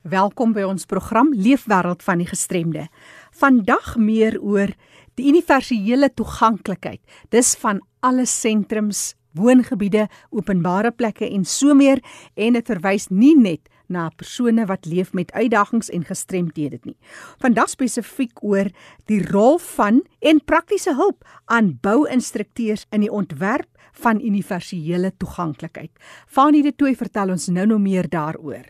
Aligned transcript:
Welkom 0.00 0.54
by 0.56 0.62
ons 0.64 0.86
program 0.88 1.28
Leefwêreld 1.36 2.00
van 2.00 2.22
die 2.22 2.26
Gestremde. 2.30 2.86
Vandag 3.36 3.98
meer 4.00 4.38
oor 4.40 4.70
die 5.20 5.26
universele 5.28 6.08
toeganklikheid. 6.16 7.02
Dis 7.28 7.50
van 7.60 7.82
alle 8.00 8.24
sentrums, 8.24 9.10
woongebiede, 9.36 10.06
openbare 10.32 10.94
plekke 10.96 11.28
en 11.28 11.44
so 11.44 11.76
meer 11.76 12.00
en 12.32 12.56
dit 12.56 12.72
verwys 12.72 13.10
nie 13.12 13.34
net 13.36 13.68
na 13.92 14.08
persone 14.16 14.64
wat 14.72 14.88
leef 14.88 15.12
met 15.12 15.36
uitdagings 15.36 15.92
en 15.92 16.08
gestremthede 16.08 16.80
nie. 16.88 16.96
Vandag 17.44 17.68
spesifiek 17.68 18.40
oor 18.40 18.72
die 19.04 19.20
rol 19.28 19.60
van 19.76 20.00
en 20.24 20.40
praktiese 20.40 20.96
hulp 20.96 21.28
aan 21.44 21.74
bouinstrukteurs 21.84 22.88
in 22.88 23.04
die 23.04 23.12
ontwerp 23.12 23.68
van 24.00 24.24
universele 24.24 25.12
toeganklikheid. 25.20 25.92
Fanie 26.24 26.64
de 26.64 26.72
Tooi 26.72 26.96
vertel 26.96 27.36
ons 27.36 27.50
nou 27.52 27.68
nog 27.68 27.84
meer 27.84 28.08
daaroor 28.08 28.64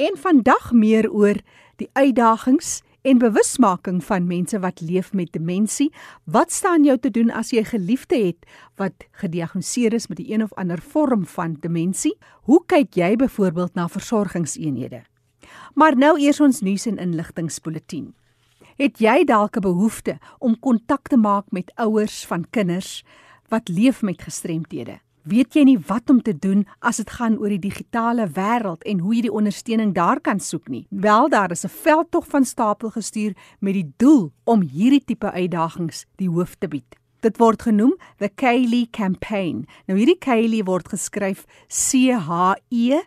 en 0.00 0.16
vandag 0.16 0.72
meer 0.72 1.10
oor 1.12 1.36
die 1.76 1.90
uitdagings 1.92 2.80
en 3.04 3.20
bewusmaking 3.20 4.00
van 4.04 4.26
mense 4.28 4.58
wat 4.60 4.80
leef 4.80 5.12
met 5.16 5.32
demensie. 5.32 5.90
Wat 6.24 6.52
staan 6.52 6.84
jou 6.84 6.96
te 6.98 7.10
doen 7.10 7.30
as 7.30 7.50
jy 7.50 7.60
'n 7.60 7.72
geliefde 7.74 8.16
het 8.16 8.46
wat 8.76 8.92
gediagnoseer 9.12 9.92
is 9.92 10.08
met 10.08 10.18
'n 10.18 10.32
een 10.32 10.42
of 10.42 10.52
ander 10.52 10.80
vorm 10.80 11.26
van 11.26 11.56
demensie? 11.60 12.16
Hoe 12.42 12.62
kyk 12.66 12.94
jy 12.94 13.16
byvoorbeeld 13.16 13.74
na 13.74 13.88
versorgingseenhede? 13.88 15.02
Maar 15.74 15.96
nou 15.96 16.18
eers 16.18 16.40
ons 16.40 16.60
nuus 16.60 16.86
en 16.86 16.98
inligtingspulsatie. 16.98 18.14
Het 18.76 18.98
jy 18.98 19.24
dalk 19.24 19.56
'n 19.56 19.60
behoefte 19.60 20.18
om 20.38 20.58
kontak 20.58 21.08
te 21.08 21.16
maak 21.16 21.44
met 21.50 21.72
ouers 21.74 22.26
van 22.26 22.46
kinders 22.50 23.04
wat 23.48 23.68
leef 23.68 24.02
met 24.02 24.22
gestremthede? 24.22 25.00
Weet 25.22 25.54
jy 25.54 25.64
nie 25.64 25.78
wat 25.88 26.10
om 26.10 26.22
te 26.22 26.34
doen 26.38 26.66
as 26.80 26.96
dit 26.96 27.10
gaan 27.10 27.38
oor 27.38 27.48
die 27.48 27.58
digitale 27.58 28.26
wêreld 28.36 28.84
en 28.88 29.02
hoe 29.04 29.14
jy 29.14 29.22
die 29.28 29.32
ondersteuning 29.32 29.94
daar 29.94 30.20
kan 30.20 30.40
soek 30.40 30.68
nie. 30.68 30.86
Wel 30.90 31.28
daar 31.28 31.50
is 31.50 31.64
'n 31.64 31.68
veldtog 31.68 32.26
van 32.26 32.44
stapel 32.44 32.90
gestuur 32.90 33.36
met 33.60 33.74
die 33.74 33.92
doel 33.96 34.32
om 34.44 34.60
hierdie 34.62 35.04
tipe 35.04 35.30
uitdagings 35.30 36.06
die 36.16 36.28
hoof 36.28 36.54
te 36.58 36.68
bied. 36.68 36.96
Dit 37.20 37.36
word 37.36 37.62
genoem 37.62 37.96
the 38.18 38.28
Kaylee 38.28 38.88
campaign. 38.90 39.66
Nou 39.86 39.98
hierdie 39.98 40.18
Kaylee 40.18 40.64
word 40.64 40.88
geskryf 40.88 41.44
C 41.68 42.12
H 42.12 42.54
E 42.70 43.00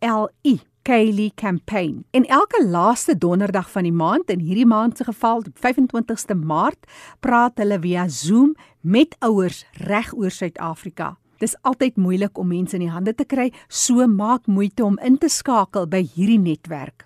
L 0.00 0.28
I. 0.42 0.60
Kaylee 0.84 1.32
campaign. 1.34 2.04
En 2.10 2.26
elke 2.26 2.64
laaste 2.66 3.18
donderdag 3.18 3.70
van 3.70 3.82
die 3.82 3.92
maand, 3.92 4.28
in 4.28 4.42
hierdie 4.44 4.66
maand 4.66 4.96
se 4.96 5.04
geval, 5.04 5.42
die 5.42 5.52
25ste 5.56 6.36
Maart, 6.36 6.84
praat 7.20 7.56
hulle 7.56 7.78
via 7.80 8.08
Zoom 8.08 8.52
met 8.80 9.16
ouers 9.24 9.64
reg 9.72 10.12
oor 10.12 10.30
Suid-Afrika. 10.30 11.14
Dis 11.44 11.56
altyd 11.68 11.98
moeilik 12.00 12.38
om 12.40 12.48
mense 12.48 12.78
in 12.78 12.86
die 12.86 12.92
hande 12.92 13.12
te 13.12 13.26
kry, 13.28 13.50
so 13.68 14.06
maak 14.08 14.46
moeite 14.48 14.84
om 14.86 14.94
in 15.04 15.18
te 15.20 15.28
skakel 15.28 15.84
by 15.92 16.00
hierdie 16.14 16.40
netwerk. 16.40 17.04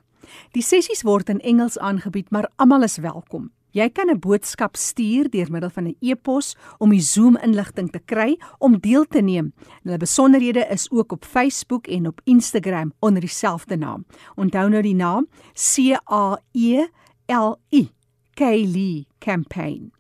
Die 0.55 0.63
sessies 0.63 1.03
word 1.03 1.33
in 1.33 1.41
Engels 1.43 1.79
aangebied, 1.83 2.29
maar 2.31 2.47
almal 2.63 2.87
is 2.87 3.01
welkom. 3.03 3.49
Jy 3.75 3.89
kan 3.91 4.11
'n 4.11 4.21
boodskap 4.21 4.77
stuur 4.77 5.29
deur 5.31 5.51
middel 5.51 5.71
van 5.71 5.89
'n 5.89 5.97
e-pos 6.01 6.57
om 6.79 6.91
die 6.91 7.01
Zoom-inligting 7.01 7.91
te 7.91 7.99
kry 7.99 8.39
om 8.59 8.79
deel 8.79 9.05
te 9.05 9.21
neem. 9.21 9.53
Hulle 9.83 9.97
besonderhede 9.99 10.67
is 10.71 10.91
ook 10.91 11.13
op 11.13 11.25
Facebook 11.25 11.87
en 11.87 12.07
op 12.07 12.21
Instagram 12.25 12.93
onder 13.01 13.21
dieselfde 13.21 13.77
naam. 13.77 14.05
Onthou 14.37 14.69
nou 14.69 14.83
die 14.83 14.95
naam 14.95 15.27
C 15.55 15.99
A 16.13 16.39
E 16.53 16.87
L 17.27 17.57
I 17.73 17.91
Kaylee 18.35 19.07
Campaign. 19.19 19.93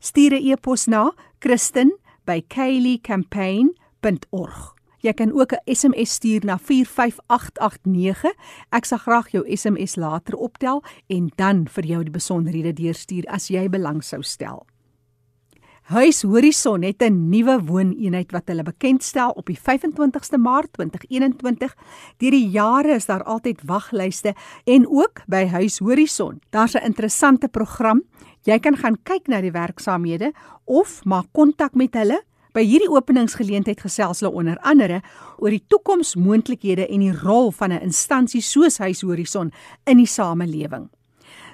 Stuur 0.00 0.32
'n 0.32 0.50
e-pos 0.50 0.86
na 0.86 1.12
Kristen 1.38 1.98
by 2.24 2.44
kayleecampaign.org. 4.04 4.74
Jy 5.04 5.12
kan 5.12 5.32
ook 5.32 5.52
'n 5.52 5.74
SMS 5.74 6.12
stuur 6.12 6.44
na 6.44 6.58
45889. 6.58 8.32
Ek 8.70 8.84
sal 8.84 8.98
graag 8.98 9.28
jou 9.30 9.56
SMS 9.56 9.96
later 9.96 10.36
optel 10.36 10.82
en 11.06 11.30
dan 11.36 11.68
vir 11.68 11.84
jou 11.84 12.02
die 12.02 12.10
besonderhede 12.10 12.72
deurstuur 12.72 13.24
as 13.26 13.48
jy 13.48 13.68
belang 13.68 14.04
sou 14.04 14.22
stel. 14.22 14.66
Huis 15.82 16.22
Horison 16.22 16.82
het 16.82 17.02
'n 17.02 17.28
nuwe 17.28 17.64
wooneenheid 17.64 18.32
wat 18.32 18.48
hulle 18.48 18.62
bekendstel 18.62 19.30
op 19.30 19.46
die 19.46 19.58
25ste 19.58 20.38
Maart 20.38 20.72
2021. 20.72 21.76
Deur 22.16 22.30
die 22.30 22.48
jare 22.48 22.94
is 22.94 23.06
daar 23.06 23.22
altyd 23.22 23.60
waglyste 23.64 24.34
en 24.64 24.88
ook 24.88 25.20
by 25.26 25.46
Huis 25.46 25.78
Horison. 25.78 26.40
Daar's 26.50 26.74
'n 26.74 26.84
interessante 26.84 27.48
program. 27.48 28.02
Jy 28.42 28.58
kan 28.58 28.76
gaan 28.76 28.96
kyk 29.02 29.26
na 29.26 29.40
die 29.40 29.52
werksaamhede 29.52 30.32
of 30.64 31.04
maak 31.04 31.26
kontak 31.32 31.74
met 31.74 31.94
hulle. 31.94 32.24
By 32.54 32.62
hierdie 32.62 32.86
openingsgeleentheid 32.86 33.80
gesels 33.82 34.20
hulle 34.22 34.30
onder 34.30 34.58
andere 34.62 35.00
oor 35.42 35.50
die 35.50 35.64
toekomsmoontlikhede 35.72 36.84
en 36.86 37.02
die 37.02 37.14
rol 37.14 37.50
van 37.50 37.72
'n 37.72 37.82
instansie 37.82 38.40
soos 38.40 38.78
Huis 38.78 39.02
Horison 39.02 39.50
in 39.90 39.98
die 39.98 40.06
samelewing. 40.06 40.88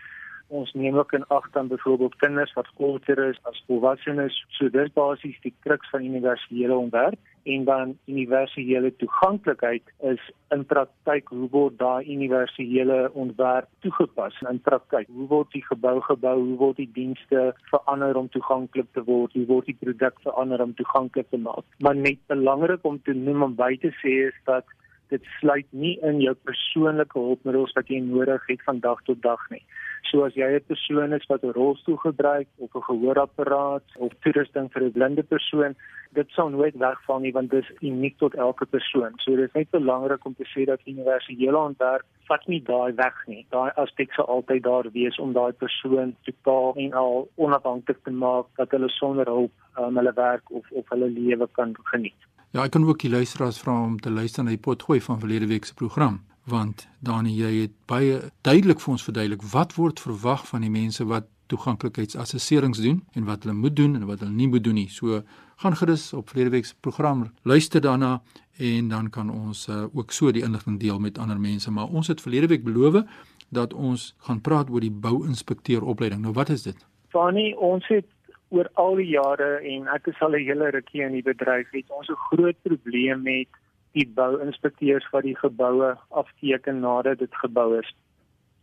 ons 0.51 0.73
neem 0.75 0.99
ook 0.99 1.13
in 1.13 1.27
ag 1.27 1.51
dan 1.55 1.69
byvoorbeeld 1.69 2.17
kinders 2.23 2.53
wat 2.59 2.71
korter 2.77 3.19
is 3.29 3.39
as 3.43 3.63
volwassenes. 3.67 4.37
So 4.57 4.69
dis 4.69 4.93
basies 4.93 5.39
die 5.43 5.55
kruks 5.65 5.91
van 5.91 6.05
universele 6.05 6.75
ontwerp 6.75 7.19
en 7.43 7.65
dan 7.65 7.95
universele 8.05 8.91
toeganklikheid 8.97 9.83
is 10.13 10.25
in 10.55 10.65
praktyk 10.67 11.31
hoe 11.33 11.49
word 11.51 11.79
daai 11.79 12.05
universele 12.05 12.99
ontwerp 13.13 13.69
toegepas 13.87 14.41
in 14.51 14.61
praktyk? 14.67 15.09
Hoe 15.09 15.29
word 15.31 15.53
die 15.55 15.65
gebou 15.69 16.01
gebou? 16.09 16.37
Hoe 16.43 16.59
word 16.65 16.83
die 16.83 16.91
dienste 16.99 17.55
verander 17.71 18.17
om 18.17 18.29
toeganklik 18.29 18.91
te 18.93 19.05
word? 19.07 19.33
Hoe 19.39 19.47
word 19.47 19.71
die 19.71 19.79
produk 19.81 20.21
verander 20.27 20.63
om 20.63 20.75
toeganklik 20.75 21.31
te 21.31 21.41
maak? 21.41 21.65
Maar 21.79 21.97
net 21.97 22.21
belangrik 22.27 22.85
om 22.85 23.01
te 23.03 23.17
noem 23.17 23.49
om 23.51 23.57
by 23.57 23.77
te 23.81 23.95
sê 24.03 24.19
is 24.29 24.45
dat 24.45 24.67
dit 25.11 25.25
sluit 25.41 25.67
nie 25.71 25.97
in 26.07 26.21
jou 26.23 26.35
persoonlike 26.47 27.19
hulpmiddels 27.19 27.73
wat 27.79 27.89
jy 27.91 27.99
nodig 28.05 28.45
het 28.47 28.63
van 28.67 28.83
dag 28.85 29.01
tot 29.09 29.23
dag 29.23 29.43
nie. 29.51 29.63
So 30.09 30.25
as 30.25 30.35
jy 30.35 30.49
'n 30.57 30.65
persoon 30.67 31.13
is 31.13 31.27
wat 31.29 31.45
'n 31.45 31.53
rolstoel 31.53 31.97
gebruik 31.97 32.49
of 32.57 32.75
'n 32.75 32.87
gehoorapparaat 32.89 33.87
of 33.97 34.13
toerusting 34.23 34.69
vir 34.73 34.83
'n 34.83 34.93
blinde 34.93 35.23
persoon, 35.23 35.75
dit 36.13 36.29
sal 36.31 36.49
nooit 36.49 36.75
wegval 36.75 37.19
nie 37.21 37.33
want 37.33 37.51
dit 37.51 37.63
is 37.63 37.77
uniek 37.81 38.17
tot 38.19 38.35
elke 38.35 38.67
persoon. 38.67 39.13
So 39.17 39.37
dit 39.37 39.49
is 39.49 39.53
net 39.55 39.71
belangrik 39.71 40.25
om 40.25 40.35
te 40.35 40.47
sê 40.53 40.65
dat 40.65 40.81
universele 40.85 41.59
ontwerp 41.59 42.05
vat 42.29 42.47
nie 42.47 42.63
daai 42.63 42.93
weg 42.95 43.17
nie. 43.27 43.47
Daai 43.51 43.71
aspek 43.77 44.13
sal 44.13 44.27
altyd 44.27 44.63
daar 44.63 44.91
wees 44.93 45.19
om 45.19 45.33
daai 45.33 45.53
persoon 45.53 46.17
totaal 46.23 46.75
en 46.77 46.93
al 46.93 47.29
onafhanklik 47.35 48.03
te 48.05 48.11
maak 48.11 48.47
dat 48.57 48.71
hulle 48.71 48.89
sonder 48.89 49.27
hulp 49.27 49.53
um, 49.79 49.97
hulle 49.97 50.13
werk 50.15 50.51
of 50.51 50.71
of 50.71 50.89
hulle 50.89 51.09
lewe 51.11 51.49
kan 51.53 51.75
geniet. 51.93 52.21
Ja, 52.53 52.65
ek 52.65 52.71
kan 52.71 52.87
ook 52.87 52.99
die 52.99 53.11
luisteraars 53.11 53.61
vra 53.63 53.83
om 53.83 54.01
te 54.01 54.11
luister 54.11 54.45
na 54.45 54.51
die 54.51 54.59
potgooi 54.59 55.01
van 55.01 55.21
verlede 55.21 55.47
week 55.47 55.65
se 55.65 55.75
program 55.75 56.19
want 56.45 56.89
Dani 57.01 57.35
jy 57.37 57.53
het 57.63 57.75
baie 57.87 58.31
duidelik 58.43 58.81
vir 58.81 58.93
ons 58.93 59.05
verduidelik 59.05 59.43
wat 59.53 59.75
word 59.75 60.01
verwag 60.01 60.47
van 60.49 60.61
die 60.61 60.71
mense 60.71 61.05
wat 61.05 61.29
toeganklikheidsassesserings 61.51 62.79
doen 62.79 63.01
en 63.13 63.25
wat 63.25 63.43
hulle 63.43 63.57
moet 63.57 63.77
doen 63.77 63.97
en 63.99 64.07
wat 64.07 64.21
hulle 64.23 64.33
nie 64.35 64.49
moet 64.49 64.65
doen 64.65 64.79
nie. 64.79 64.89
So 64.89 65.23
gaan 65.63 65.77
gerus 65.77 66.13
op 66.13 66.29
verlede 66.29 66.51
week 66.51 66.67
se 66.67 66.75
program 66.81 67.27
luister 67.43 67.81
daarna 67.81 68.21
en 68.59 68.89
dan 68.89 69.11
kan 69.11 69.31
ons 69.31 69.67
uh, 69.69 69.85
ook 69.93 70.13
so 70.13 70.31
die 70.33 70.43
inligting 70.43 70.79
deel 70.81 70.99
met 70.99 71.19
ander 71.19 71.41
mense, 71.41 71.71
maar 71.71 71.89
ons 71.89 72.09
het 72.09 72.21
verlede 72.21 72.47
week 72.47 72.65
beloof 72.65 73.03
dat 73.49 73.75
ons 73.75 74.15
gaan 74.19 74.41
praat 74.41 74.71
oor 74.71 74.81
die 74.81 74.93
bouinspekteur 74.93 75.83
opleiding. 75.83 76.23
Nou 76.23 76.33
wat 76.33 76.49
is 76.49 76.63
dit? 76.63 76.87
Fani, 77.11 77.55
ons 77.55 77.87
het 77.89 78.07
oor 78.51 78.69
al 78.75 79.01
die 79.01 79.11
jare 79.11 79.59
en 79.67 79.89
ek 79.95 80.07
is 80.13 80.21
al 80.21 80.35
'n 80.35 80.45
hele 80.45 80.71
rukkie 80.71 81.03
in 81.03 81.13
die 81.13 81.23
bedryf 81.23 81.71
het 81.71 81.91
ons 81.91 82.09
'n 82.09 82.23
groot 82.31 82.57
probleem 82.63 83.23
met 83.23 83.49
die 83.93 84.07
bouinspekteurs 84.15 85.09
wat 85.11 85.27
die 85.27 85.37
geboue 85.37 85.97
afteken 86.09 86.81
nadat 86.81 87.19
dit 87.19 87.35
gebou 87.43 87.79
is. 87.79 87.95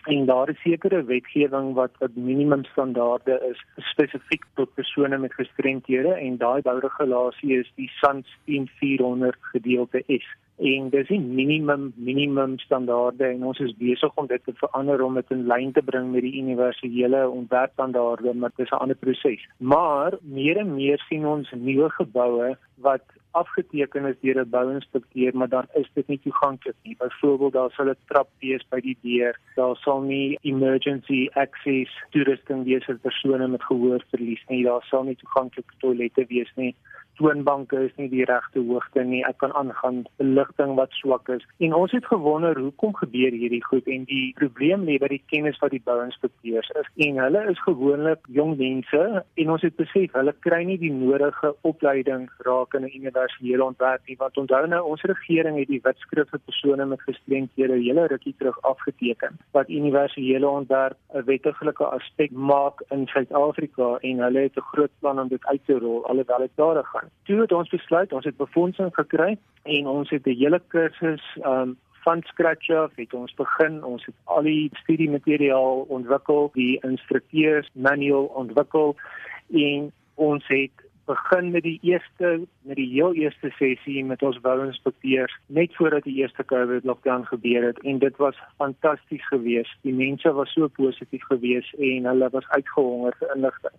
En 0.07 0.25
daar 0.25 0.49
is 0.49 0.61
sekere 0.61 1.03
wetgewing 1.03 1.73
wat 1.73 1.91
wat 1.99 2.15
minimum 2.15 2.63
standaarde 2.63 3.39
is 3.49 3.63
spesifiek 3.91 4.45
tot 4.55 4.73
persone 4.73 5.17
met 5.17 5.33
gestremthede 5.33 6.13
en 6.13 6.37
daai 6.37 6.61
bouregulasie 6.61 7.57
is 7.59 7.71
die 7.75 7.89
SANS 7.99 8.37
10400 8.45 9.35
gedeelte 9.53 10.03
S 10.07 10.35
en 10.57 10.89
dis 10.89 11.07
die 11.07 11.19
minimum 11.21 11.91
minimum 11.95 12.57
standaarde 12.59 13.27
en 13.27 13.43
ons 13.45 13.59
is 13.61 13.75
besig 13.77 14.15
om 14.17 14.27
dit 14.27 14.43
te 14.43 14.53
verander 14.57 15.03
om 15.05 15.19
dit 15.19 15.35
in 15.35 15.45
lyn 15.51 15.73
te 15.73 15.83
bring 15.85 16.09
met 16.11 16.25
die 16.25 16.39
universele 16.41 17.27
ontwerpstandaarde 17.29 18.33
maar 18.33 18.51
dis 18.57 18.71
'n 18.71 18.81
ander 18.81 18.97
proses. 18.97 19.45
Maar 19.57 20.17
meer 20.21 20.57
en 20.57 20.73
meer 20.75 20.99
sien 21.09 21.25
ons 21.25 21.51
nuwe 21.51 21.89
geboue 21.89 22.57
wat 22.75 23.05
afgeteken 23.31 24.05
is 24.05 24.19
deur 24.21 24.39
'n 24.41 24.49
bouinspekteur 24.49 25.35
maar 25.37 25.49
dan 25.49 25.65
is 25.73 25.89
dit 25.93 26.07
nie 26.07 26.19
toeganklik 26.19 26.75
nie. 26.83 26.95
Byvoorbeeld 26.97 27.53
daar 27.53 27.71
sal 27.71 27.89
'n 27.89 27.95
trap 28.07 28.29
wees 28.39 28.63
by 28.69 28.79
die 28.79 28.97
deur 29.01 29.39
daar 29.55 29.75
sal 29.75 30.01
nie 30.01 30.37
emergency 30.41 31.29
access 31.33 31.91
toerusting 32.09 32.63
wees 32.63 32.85
vir 32.85 32.97
persone 32.97 33.47
met 33.47 33.63
gehoorverlies 33.63 34.43
nie 34.47 34.63
daar 34.63 34.83
sal 34.89 35.03
nie 35.03 35.15
toeganklike 35.15 35.73
toilette 35.79 36.25
wees 36.27 36.51
nie 36.55 36.75
toonbanke 37.17 37.79
is 37.85 37.95
nie 37.97 38.09
die 38.11 38.25
regte 38.29 38.61
hoogte 38.67 39.03
nie. 39.03 39.23
Ek 39.27 39.39
kan 39.41 39.53
aangaan 39.57 40.03
beligting 40.21 40.75
wat 40.79 40.93
swak 40.99 41.29
is. 41.33 41.45
En 41.63 41.73
ons 41.73 41.91
het 41.91 42.05
gewonder 42.05 42.57
hoekom 42.59 42.95
gebeur 42.95 43.35
hierdie 43.35 43.63
goed 43.65 43.87
en 43.91 44.05
die 44.09 44.33
probleem 44.37 44.85
lê 44.87 44.97
by 45.01 45.09
die 45.13 45.23
kennis 45.31 45.59
wat 45.63 45.73
die 45.75 45.83
bouinspekteurs 45.83 46.69
is. 46.81 46.89
En 47.07 47.21
hulle 47.23 47.43
is 47.51 47.63
gewoonlik 47.65 48.23
jong 48.39 48.55
mense 48.61 49.03
en 49.23 49.53
ons 49.55 49.65
het 49.65 49.75
besef 49.79 50.15
hulle 50.17 50.35
kry 50.45 50.63
nie 50.69 50.79
die 50.81 50.93
nodige 50.93 51.53
opleiding 51.67 52.27
rakende 52.47 52.91
universele 52.93 53.63
ontwerp 53.65 54.05
nie. 54.07 54.19
Want 54.21 54.37
onthou 54.43 54.63
nou 54.67 54.83
ons 54.93 55.07
regering 55.11 55.59
het 55.61 55.71
die 55.71 55.81
wetskrif 55.83 56.29
vir 56.33 56.43
persone 56.45 56.85
met 56.85 57.05
gestremthede 57.07 57.79
hele 57.81 58.07
rukkie 58.13 58.35
terug 58.37 58.57
afgeteken 58.67 59.37
wat 59.57 59.69
universele 59.69 60.47
ontwerp 60.47 60.97
'n 61.13 61.25
wettiglike 61.25 61.85
aspek 61.85 62.31
maak 62.31 62.81
in 62.89 63.07
Suid-Afrika 63.07 63.97
en 64.01 64.19
hulle 64.25 64.39
het 64.47 64.57
'n 64.57 64.69
groot 64.71 64.91
plan 64.99 65.19
om 65.19 65.27
dit 65.27 65.45
uit 65.45 65.65
te 65.65 65.79
rol 65.79 66.05
alhoewel 66.05 66.37
dit 66.37 66.55
daar 66.55 66.83
gaan. 66.83 67.06
Toe 67.23 67.41
het 67.41 67.51
ons 67.51 67.69
besluit, 67.69 68.13
ons 68.13 68.25
het 68.25 68.37
befondsing 68.37 68.93
gekry 68.95 69.37
en 69.63 69.87
ons 69.87 70.09
het 70.09 70.25
'n 70.25 70.37
hele 70.37 70.61
kursus 70.67 71.23
um 71.43 71.77
van 72.07 72.21
scratch 72.23 72.69
af 72.69 72.91
het 72.95 73.13
ons 73.13 73.33
begin. 73.33 73.83
Ons 73.83 74.05
het 74.05 74.15
al 74.23 74.43
die 74.47 74.69
studiemateriaal 74.73 75.85
ontwikkel, 75.87 76.49
die 76.53 76.79
instrukteurs 76.81 77.69
manual 77.73 78.25
ontwikkel 78.41 78.95
en 79.51 79.91
ons 80.15 80.47
het 80.47 80.71
begin 81.07 81.51
met 81.51 81.63
die 81.63 81.79
eerste 81.81 82.29
met 82.67 82.75
die 82.75 82.87
heel 82.91 83.13
eerste 83.13 83.49
sessie 83.55 84.03
met 84.05 84.23
ons 84.23 84.39
bouinspekteurs 84.43 85.35
net 85.45 85.75
voordat 85.75 86.03
die 86.03 86.15
eerste 86.21 86.43
COVID 86.45 86.83
lockdown 86.83 87.23
gebeur 87.29 87.63
het 87.69 87.79
en 87.83 87.99
dit 87.99 88.15
was 88.23 88.39
fantasties 88.57 89.27
geweest. 89.27 89.75
Die 89.87 89.93
mense 89.93 90.31
was 90.39 90.51
so 90.55 90.67
positief 90.67 91.23
geweest 91.31 91.73
en 91.73 92.09
hulle 92.11 92.29
was 92.31 92.47
uitgehonger 92.47 93.15
vir 93.19 93.35
inligting. 93.35 93.77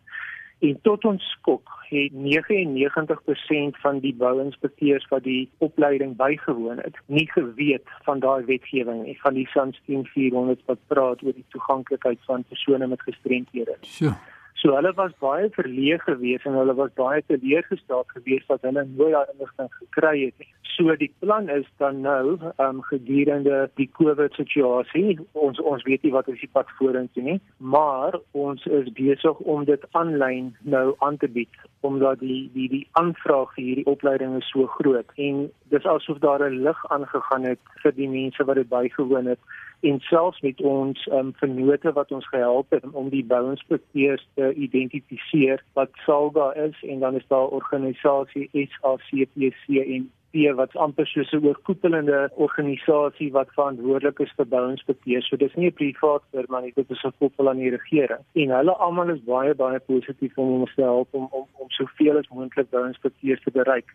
En 0.58 0.78
tot 0.82 1.04
ons 1.04 1.24
skok 1.38 1.70
het 1.88 2.12
99% 2.12 3.78
van 3.82 4.00
die 4.04 4.14
bouinspekteurs 4.14 5.06
wat 5.08 5.22
die 5.22 5.50
opleiding 5.58 6.16
bygewoon 6.16 6.80
het, 6.82 6.96
nie 7.06 7.28
geweet 7.30 7.86
van 8.06 8.18
daai 8.20 8.44
wetgewing 8.44 9.06
en 9.06 9.20
van 9.22 9.34
die 9.34 9.46
SANS 9.52 9.80
10400 9.86 10.60
wat 10.66 10.82
praat 10.86 11.22
oor 11.22 11.36
die 11.36 11.46
toeganklikheid 11.54 12.18
van 12.26 12.44
persone 12.48 12.86
met 12.86 13.02
gestremthede. 13.02 13.76
So. 13.80 14.12
So 14.58 14.74
hulle 14.74 14.90
was 14.98 15.12
baie 15.22 15.50
verleë 15.54 16.00
geweest 16.02 16.46
en 16.50 16.56
hulle 16.58 16.74
was 16.74 16.94
baie 16.98 17.22
teleurgestel 17.30 18.02
geweest 18.14 18.48
dat 18.50 18.64
hulle 18.66 18.82
nooit 18.88 19.14
daai 19.14 19.34
inligting 19.34 19.68
gekry 19.76 20.14
het 20.24 20.42
nie. 20.42 20.48
So 20.74 20.94
die 20.98 21.10
plan 21.22 21.48
is 21.48 21.66
dan 21.82 22.00
nou 22.02 22.38
um 22.64 22.80
gedurende 22.88 23.60
die 23.78 23.86
COVID 23.98 24.34
situasie, 24.34 25.18
ons 25.32 25.62
ons 25.62 25.86
weet 25.86 26.02
nie 26.02 26.12
wat 26.14 26.30
is 26.32 26.42
die 26.42 26.50
pad 26.58 26.70
vorentoe 26.78 27.22
nie, 27.28 27.38
maar 27.58 28.18
ons 28.32 28.66
is 28.80 28.90
besig 28.98 29.44
om 29.54 29.62
dit 29.70 29.86
aanlyn 30.00 30.50
nou 30.74 30.84
aan 31.06 31.22
te 31.22 31.30
bied 31.38 31.62
omdat 31.86 32.18
die 32.18 32.50
die 32.54 32.68
die 32.74 32.84
aanvraag 32.98 33.54
vir 33.54 33.64
hierdie 33.64 33.86
opleiding 33.94 34.36
is 34.40 34.50
so 34.50 34.66
groot 34.74 35.14
en 35.28 35.44
dis 35.70 35.86
asof 35.94 36.18
daar 36.26 36.42
'n 36.50 36.62
lig 36.66 36.84
aangegaan 36.90 37.44
het 37.52 37.62
vir 37.82 37.94
die 37.94 38.10
mense 38.10 38.44
wat 38.44 38.58
dit 38.58 38.68
bygewoon 38.68 39.26
het 39.34 39.38
en 39.80 40.00
selfs 40.00 40.40
met 40.40 40.60
ons 40.60 41.08
um, 41.12 41.32
vennote 41.40 41.92
wat 41.92 42.12
ons 42.12 42.28
gehelp 42.28 42.70
het 42.70 42.84
om 42.92 43.08
die 43.08 43.24
bouinspekteurs 43.24 44.28
te 44.34 44.52
identifiseer 44.54 45.62
wat 45.78 45.90
SALGA 46.04 46.52
is 46.52 46.78
en 46.82 46.98
dan 47.00 47.14
is 47.14 47.26
daar 47.28 47.46
organisasie 47.60 48.48
SACPC 48.52 49.68
en 49.68 50.10
die 50.36 50.50
wat 50.54 50.74
amper 50.76 51.06
soos 51.06 51.30
'n 51.32 51.44
oorkoepelende 51.46 52.30
organisasie 52.34 53.30
wat 53.32 53.52
verantwoordelik 53.56 54.18
is 54.18 54.32
vir 54.36 54.46
bouinspekteurs. 54.46 55.28
So 55.28 55.36
dis 55.36 55.54
nie 55.54 55.70
'n 55.70 55.72
privaat 55.72 56.22
firma 56.32 56.60
nie, 56.60 56.72
dit 56.74 56.90
is 56.90 57.04
'n 57.04 57.12
koppel 57.18 57.48
aan 57.48 57.56
die 57.56 57.70
regering. 57.70 58.22
En 58.34 58.48
hulle 58.50 58.72
almal 58.72 59.08
is 59.08 59.24
baie 59.24 59.54
baie 59.54 59.80
positief 59.80 60.38
om 60.38 60.60
ons 60.60 60.74
te 60.74 60.82
help 60.82 61.08
om 61.10 61.28
om 61.30 61.46
om 61.58 61.70
soveel 61.70 62.18
as 62.18 62.28
moontlik 62.28 62.70
bouinspekteurs 62.70 63.42
te 63.42 63.50
bereik. 63.50 63.94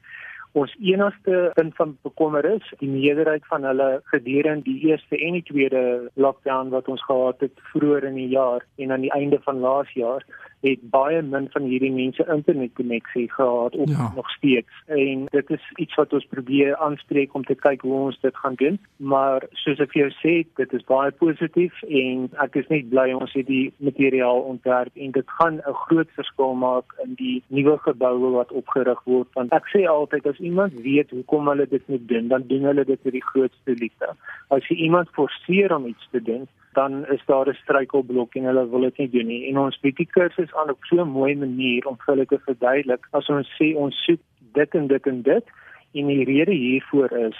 Ons 0.53 0.73
enigste 0.77 1.51
punt 1.57 1.75
van 1.75 1.95
bekommer 2.05 2.45
is 2.45 2.73
die 2.77 2.89
meerderheid 2.89 3.45
van 3.49 3.63
hulle 3.65 3.87
gedurende 4.11 4.67
die 4.67 4.89
eerste 4.91 5.17
en 5.17 5.39
die 5.39 5.45
tweede 5.47 6.11
lockdown 6.13 6.69
wat 6.69 6.89
ons 6.93 7.01
gehad 7.07 7.41
het 7.41 7.63
vroeër 7.71 8.05
in 8.11 8.19
die 8.21 8.29
jaar 8.35 8.65
en 8.77 8.93
aan 8.93 9.01
die 9.01 9.11
einde 9.17 9.39
van 9.47 9.63
laas 9.65 9.89
jaar 9.97 10.21
het 10.63 10.83
baie 10.95 11.21
min 11.21 11.49
van 11.51 11.65
hierdie 11.67 11.91
mense 11.91 12.25
internetkonneksie 12.35 13.25
gehad 13.31 13.75
of 13.75 13.89
ja. 13.89 14.11
nog 14.15 14.29
steeds. 14.31 14.83
En 14.87 15.25
dit 15.31 15.49
is 15.49 15.71
iets 15.75 15.95
wat 15.99 16.13
ons 16.13 16.27
probeer 16.31 16.75
aanspreek 16.75 17.33
om 17.35 17.43
te 17.43 17.55
kyk 17.55 17.81
hoe 17.81 17.93
ons 17.93 18.19
dit 18.21 18.37
gaan 18.43 18.55
doen. 18.61 18.79
Maar 18.97 19.43
soos 19.63 19.81
ek 19.83 19.91
vir 19.91 20.01
jou 20.05 20.13
sê 20.21 20.35
dit 20.61 20.77
is 20.79 20.87
baie 20.87 21.11
positief 21.19 21.83
en 21.89 22.29
ek 22.45 22.55
is 22.63 22.71
net 22.71 22.89
bly 22.93 23.09
ons 23.17 23.35
het 23.35 23.47
die 23.49 23.73
materiaal 23.83 24.43
ontwerp 24.53 24.95
en 24.95 25.11
dit 25.19 25.35
gaan 25.39 25.59
'n 25.59 25.77
groot 25.85 26.09
verskil 26.15 26.55
maak 26.65 26.95
in 27.03 27.13
die 27.19 27.43
nuwe 27.47 27.77
geboue 27.83 28.31
wat 28.39 28.51
opgerig 28.51 29.03
word. 29.03 29.27
Want 29.33 29.51
ek 29.51 29.67
sê 29.75 29.85
altyd 29.87 30.27
as 30.27 30.39
iemand 30.39 30.73
weet 30.73 31.11
hoekom 31.11 31.47
hulle 31.47 31.67
dit 31.67 31.87
moet 31.87 32.07
doen 32.07 32.27
dan 32.27 32.47
doen 32.47 32.63
hulle 32.71 32.85
dit 32.85 33.03
met 33.03 33.13
die 33.13 33.27
grootste 33.31 33.75
liefde. 33.83 34.15
As 34.47 34.67
jy 34.67 34.75
iemand 34.75 35.09
forceer 35.11 35.75
om 35.75 35.85
iets 35.85 36.07
te 36.11 36.21
doen 36.21 36.47
dan 36.73 37.05
is 37.15 37.23
daar 37.25 37.47
'n 37.49 37.61
struikelblok 37.63 38.35
en 38.35 38.43
hulle 38.43 38.69
wil 38.69 38.81
dit 38.81 38.97
nie 38.97 39.09
doen 39.09 39.27
nie. 39.27 39.47
En 39.49 39.57
ons 39.57 39.79
bied 39.79 39.95
die 39.95 40.09
kursus 40.11 40.53
aan 40.53 40.69
op 40.69 40.83
so 40.85 41.01
'n 41.01 41.09
mooi 41.09 41.35
manier 41.35 41.87
om 41.87 41.97
vir 41.97 42.13
hulle 42.13 42.25
te 42.25 42.39
verduidelik 42.45 43.07
as 43.11 43.29
ons 43.29 43.49
sê 43.59 43.75
ons 43.75 44.03
soek 44.05 44.19
dit 44.53 44.75
en 44.75 44.87
dit 44.87 45.07
en 45.07 45.21
dit 45.21 45.45
en 45.93 46.07
die 46.07 46.23
rede 46.23 46.51
hiervoor 46.51 47.11
is 47.11 47.37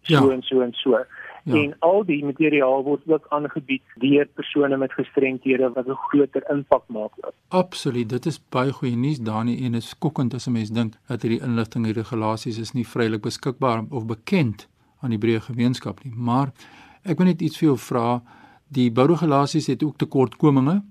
so 0.00 0.14
ja. 0.14 0.34
en 0.34 0.42
so 0.42 0.60
en 0.60 0.72
so. 0.72 0.90
Ja. 1.44 1.54
En 1.54 1.76
al 1.78 2.04
die 2.04 2.24
materiaal 2.24 2.82
word 2.82 3.02
ook 3.06 3.26
aangebied 3.28 3.82
deur 4.00 4.26
persone 4.26 4.76
met 4.76 4.92
gestremthede 4.92 5.70
wat 5.74 5.86
'n 5.86 5.98
groter 6.08 6.44
impak 6.50 6.84
maak. 6.86 7.12
Absoluut, 7.48 8.08
dit 8.08 8.26
is 8.26 8.40
baie 8.48 8.72
goeie 8.72 8.96
nuus 8.96 9.20
Dani 9.20 9.64
en 9.64 9.74
is 9.74 9.88
skokkend 9.88 10.34
as 10.34 10.46
'n 10.46 10.52
mens 10.52 10.70
dink 10.70 10.94
dat 11.06 11.22
hierdie 11.22 11.42
inligting 11.42 11.86
en 11.86 11.92
regulasies 11.92 12.58
is 12.58 12.72
nie 12.72 12.86
vrylik 12.86 13.20
beskikbaar 13.20 13.84
of 13.90 14.06
bekend 14.06 14.68
aan 15.00 15.10
die 15.10 15.18
breë 15.18 15.40
gemeenskap 15.40 16.04
nie. 16.04 16.12
Maar 16.16 16.52
ek 17.02 17.18
wil 17.18 17.26
net 17.26 17.40
iets 17.40 17.58
vir 17.58 17.66
jou 17.66 17.78
vra 17.78 18.22
die 18.68 18.90
bouregulasies 18.90 19.66
het 19.66 19.82
ook 19.82 19.98
tekortkominge 19.98 20.82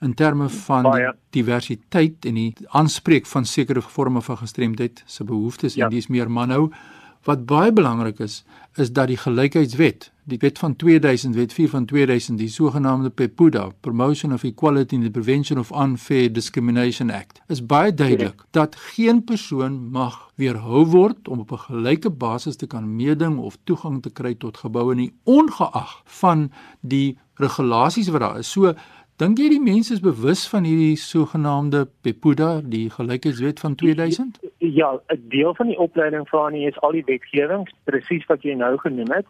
in 0.00 0.14
terme 0.14 0.48
van 0.48 0.90
die 0.92 1.12
diversiteit 1.30 2.26
en 2.28 2.34
die 2.34 2.52
aanspreek 2.76 3.26
van 3.26 3.44
sekere 3.44 3.82
vorme 3.82 4.22
van 4.22 4.36
gestremdheid 4.36 5.02
se 5.06 5.24
behoeftes. 5.24 5.74
Ja. 5.74 5.84
en 5.84 5.90
dis 5.90 6.06
meer 6.06 6.30
man 6.30 6.48
nou 6.48 6.72
wat 7.24 7.46
baie 7.46 7.72
belangrik 7.72 8.18
is 8.18 8.44
is 8.74 8.92
dat 8.92 9.08
die 9.08 9.16
gelykheidswet 9.16 10.10
die 10.26 10.38
wet 10.42 10.58
van 10.58 10.76
2000, 10.76 11.34
wet 11.34 11.52
4 11.54 11.68
van 11.68 11.84
2000, 11.86 12.38
die 12.38 12.48
sogenaamde 12.50 13.10
PEPUDA, 13.10 13.68
Promotion 13.80 14.32
of 14.32 14.42
Equality 14.42 14.96
and 14.96 15.04
the 15.04 15.10
Prevention 15.10 15.58
of 15.58 15.70
Unfair 15.70 16.32
Discrimination 16.32 17.10
Act, 17.10 17.40
is 17.46 17.62
baie 17.66 17.94
duidelik 17.94 18.42
dat 18.50 18.74
geen 18.76 19.22
persoon 19.24 19.78
mag 19.90 20.18
weerhou 20.34 20.84
word 20.90 21.28
om 21.28 21.38
op 21.38 21.52
'n 21.52 21.64
gelyke 21.68 22.10
basis 22.10 22.56
te 22.56 22.66
kan 22.66 22.96
meeding 22.96 23.38
of 23.38 23.58
toegang 23.64 24.02
te 24.02 24.10
kry 24.10 24.34
tot 24.34 24.56
geboue 24.56 24.94
nie, 24.94 25.12
ongeag 25.24 26.02
van 26.04 26.50
die 26.80 27.18
regulasies 27.34 28.08
wat 28.08 28.20
daar 28.20 28.38
is. 28.38 28.50
So 28.50 28.74
Dink 29.16 29.38
jy 29.38 29.48
die 29.48 29.62
mense 29.64 29.94
is 29.94 30.00
bewus 30.00 30.48
van 30.48 30.64
hierdie 30.64 30.96
sogenaamde 30.96 31.86
PEPUDA, 32.04 32.60
die 32.60 32.90
gelykheidswet 32.90 33.60
van 33.60 33.74
2000? 33.74 34.38
Ja, 34.58 35.00
'n 35.08 35.28
deel 35.28 35.54
van 35.54 35.66
die 35.66 35.78
opleiding 35.78 36.28
van 36.28 36.52
nie 36.52 36.66
is 36.66 36.80
al 36.80 36.92
die 36.92 37.04
wetgewing 37.06 37.64
presies 37.84 38.26
wat 38.26 38.42
jy 38.42 38.54
nou 38.54 38.76
genoem 38.78 39.12
het 39.12 39.26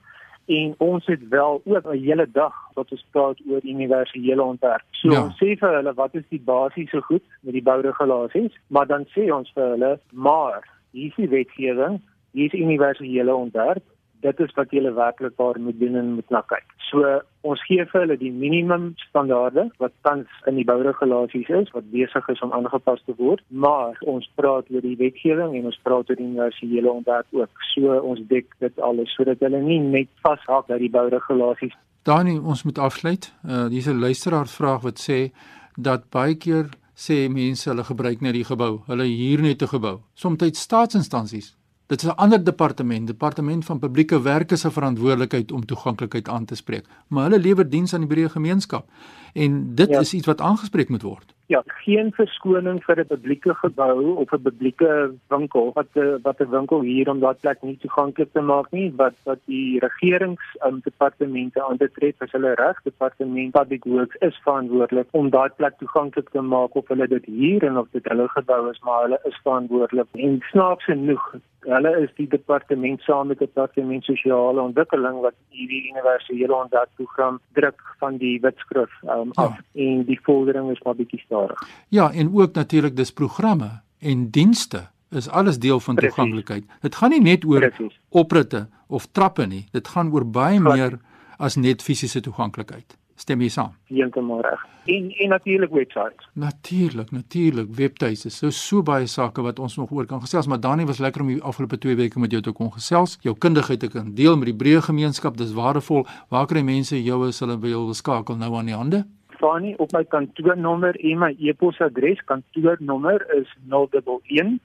en 0.46 0.74
ons 0.78 1.06
het 1.06 1.28
wel 1.28 1.60
ook 1.64 1.86
'n 1.86 1.98
hele 1.98 2.26
dag 2.30 2.54
wat 2.74 2.90
ons 2.90 3.06
praat 3.10 3.38
oor 3.48 3.60
universele 3.62 4.42
ontwerp. 4.42 4.84
So 4.90 5.10
ja. 5.10 5.24
ons 5.24 5.34
sê 5.34 5.58
vir 5.58 5.74
hulle 5.76 5.94
wat 5.94 6.14
is 6.14 6.28
die 6.28 6.42
basiese 6.44 7.00
goed 7.00 7.22
met 7.40 7.52
die 7.52 7.62
bouregulasies, 7.62 8.52
maar 8.66 8.86
dan 8.86 9.04
sê 9.14 9.32
ons 9.32 9.50
vir 9.54 9.68
hulle 9.68 9.98
maar 10.12 10.68
hier 10.90 11.06
is 11.06 11.14
die 11.16 11.28
wetgewing, 11.28 12.00
hier 12.32 12.54
is 12.54 12.60
universele 12.60 13.34
ontwerp 13.34 13.82
dit 14.20 14.40
is 14.40 14.52
wat 14.54 14.70
julle 14.70 14.92
werklik 14.92 15.36
waar 15.36 15.60
moet 15.60 15.78
doen 15.80 15.96
en 15.96 16.12
moet 16.14 16.30
na 16.30 16.42
kyk. 16.48 16.64
So 16.90 17.04
ons 17.46 17.62
gee 17.68 17.84
vir 17.90 18.00
hulle 18.02 18.16
die 18.18 18.32
minimum 18.32 18.88
standaarde 19.08 19.66
wat 19.82 19.94
tans 20.06 20.30
in 20.50 20.58
die 20.58 20.66
bouregulasies 20.66 21.50
is 21.60 21.72
wat 21.74 21.90
besig 21.92 22.28
is 22.32 22.42
om 22.44 22.54
aangepas 22.56 23.02
te 23.06 23.14
word, 23.18 23.42
maar 23.48 23.98
ons 24.14 24.28
praat 24.38 24.70
oor 24.72 24.84
die 24.84 24.96
wetgewing 25.00 25.56
en 25.58 25.68
ons 25.70 25.80
praat 25.82 26.10
oor 26.10 26.20
die 26.20 26.28
universele 26.28 26.92
ontwerp 26.92 27.26
ook. 27.36 27.66
So 27.74 27.98
ons 28.00 28.22
dek 28.30 28.56
dit 28.64 28.80
alles 28.80 29.12
sodat 29.18 29.42
hulle 29.44 29.62
nie 29.62 29.80
net 29.82 30.10
vashak 30.26 30.70
by 30.70 30.80
die 30.82 30.92
bouregulasies. 30.92 31.76
Dani, 32.06 32.38
ons 32.38 32.62
moet 32.62 32.78
afsluit. 32.78 33.30
Uh 33.44 33.66
hier's 33.66 33.90
'n 33.90 34.00
luisteraar 34.00 34.46
vraag 34.46 34.82
wat 34.82 34.98
sê 34.98 35.30
dat 35.76 36.10
baie 36.10 36.34
keer 36.34 36.70
sê 36.94 37.28
mense 37.28 37.68
hulle 37.70 37.84
gebruik 37.84 38.20
net 38.20 38.34
die 38.34 38.44
gebou. 38.44 38.82
Hulle 38.86 39.04
huur 39.04 39.42
net 39.42 39.62
'n 39.62 39.74
gebou. 39.74 40.00
Somstyds 40.14 40.60
staatsinstansies 40.60 41.56
Dit 41.86 42.02
is 42.02 42.08
'n 42.08 42.16
ander 42.16 42.44
departement, 42.44 43.06
departement 43.06 43.64
van 43.64 43.78
publieke 43.78 44.22
werke 44.22 44.56
se 44.56 44.70
verantwoordelikheid 44.70 45.52
om 45.52 45.64
toeganklikheid 45.64 46.28
aan 46.28 46.44
te 46.44 46.56
spreek, 46.56 46.86
maar 47.08 47.22
hulle 47.22 47.38
lewer 47.38 47.70
diens 47.70 47.94
aan 47.94 48.06
die 48.06 48.14
breë 48.14 48.28
gemeenskap 48.28 48.84
en 49.32 49.74
dit 49.74 49.88
ja. 49.88 50.00
is 50.00 50.14
iets 50.14 50.26
wat 50.26 50.40
aangespreek 50.40 50.88
moet 50.88 51.02
word. 51.02 51.34
Ja, 51.46 51.62
geen 51.64 52.08
verskoning 52.12 52.80
vir 52.84 53.00
'n 53.00 53.06
publieke 53.06 53.54
gebou 53.54 54.16
of 54.16 54.32
'n 54.32 54.42
publieke 54.42 55.14
winkel 55.28 55.70
wat 55.74 55.86
'n 55.94 56.18
wat 56.22 56.40
'n 56.40 56.50
winkel 56.50 56.80
hier 56.80 57.10
om 57.10 57.20
daardie 57.20 57.40
plek 57.40 57.62
nie 57.62 57.78
toeganklik 57.78 58.32
te 58.32 58.40
maak 58.40 58.70
nie, 58.70 58.92
wat 58.96 59.14
wat 59.24 59.38
die 59.44 59.78
regerings 59.78 60.42
um, 60.66 60.80
departemente 60.84 61.62
aanbetref, 61.62 62.14
as 62.18 62.32
hulle 62.32 62.54
reg 62.54 62.82
departement 62.82 63.52
public 63.52 63.84
works 63.84 64.16
is 64.20 64.40
verantwoordelik 64.42 65.06
om 65.10 65.30
daardie 65.30 65.56
plek 65.56 65.78
toeganklik 65.78 66.28
te 66.30 66.40
maak 66.40 66.74
of 66.74 66.88
hulle 66.88 67.08
dit 67.08 67.24
hier 67.24 67.64
en 67.64 67.78
of 67.78 67.86
dit 67.92 68.04
hulle 68.08 68.28
gebou 68.28 68.70
is, 68.70 68.80
maar 68.80 69.02
hulle 69.02 69.20
is 69.24 69.40
verantwoordelik. 69.42 70.08
En 70.12 70.42
snaaks 70.50 70.84
genoeg 70.84 71.34
hulle 71.66 71.92
is 72.02 72.10
die 72.16 72.28
departement 72.30 73.00
saam 73.06 73.30
met 73.32 73.38
die 73.38 73.46
departement 73.46 74.04
sosiale 74.04 74.62
ontwikkeling 74.62 75.20
wat 75.24 75.34
hierdie 75.54 75.82
universele 75.90 76.54
ontwikkelprogram 76.54 77.40
druk 77.58 77.82
van 78.02 78.18
die 78.22 78.36
wetskrif 78.44 78.92
um, 79.02 79.32
ja. 79.32 79.46
af 79.48 79.58
en 79.74 80.04
die 80.08 80.18
vordering 80.28 80.70
is 80.70 80.82
maar 80.84 80.98
bietjie 80.98 81.20
stadig. 81.24 81.62
Ja, 81.88 82.10
en 82.12 82.34
ook 82.34 82.54
natuurlik 82.54 82.96
dis 82.96 83.12
programme 83.12 83.70
en 83.98 84.30
dienste 84.30 84.86
is 85.10 85.28
alles 85.28 85.58
deel 85.58 85.80
van 85.80 85.96
toeganklikheid. 85.96 86.64
Dit 86.80 86.94
gaan 86.94 87.10
nie 87.10 87.22
net 87.22 87.44
oor 87.44 87.60
Precies. 87.68 87.98
opritte 88.08 88.66
of 88.86 89.06
trappe 89.06 89.46
nie. 89.46 89.66
Dit 89.72 89.88
gaan 89.88 90.12
oor 90.12 90.26
baie 90.26 90.60
Gaat. 90.60 90.74
meer 90.74 90.98
as 91.38 91.56
net 91.56 91.82
fisiese 91.82 92.20
toeganklikheid. 92.20 92.96
Stem 93.16 93.40
jy 93.40 93.48
saam? 93.48 93.72
Heeltemal 93.88 94.42
reg. 94.44 94.60
En 94.92 95.08
en 95.10 95.28
natuurlik 95.32 95.70
websites. 95.72 96.28
Natuurlik, 96.32 97.10
natuurlik 97.10 97.68
webtuise. 97.74 98.30
So 98.30 98.50
so 98.50 98.82
baie 98.82 99.06
sake 99.06 99.42
wat 99.42 99.58
ons 99.58 99.76
nog 99.76 99.90
oor 99.90 100.06
kan 100.06 100.20
gesels, 100.20 100.46
maar 100.46 100.60
Dani 100.60 100.84
was 100.84 100.98
lekker 100.98 101.20
om 101.24 101.28
die 101.32 101.42
afgelope 101.42 101.78
2 101.78 101.96
weke 101.96 102.18
met 102.20 102.30
jou 102.30 102.42
te 102.42 102.52
kon 102.52 102.72
gesels. 102.72 103.18
Jou 103.24 103.36
kundigheid 103.38 103.80
te 103.80 103.88
kan 103.88 104.14
deel 104.14 104.36
met 104.36 104.46
die 104.52 104.56
breë 104.56 104.80
gemeenskap, 104.84 105.36
dis 105.36 105.52
waardevol. 105.56 106.06
Waar 106.28 106.46
kry 106.46 106.62
mense 106.62 107.02
jou 107.02 107.28
as 107.28 107.40
hulle 107.40 107.58
wil 107.64 107.94
skakel 107.94 108.36
nou 108.36 108.54
aan 108.60 108.66
die 108.68 108.76
hande? 108.76 109.06
Fani 109.40 109.74
op 109.80 109.92
my 109.92 110.04
kantoornommer 110.04 110.96
en 111.00 111.18
my 111.18 111.36
e-posadres. 111.40 112.24
Kantoornommer 112.24 113.26
is 113.40 113.48
011 113.68 114.60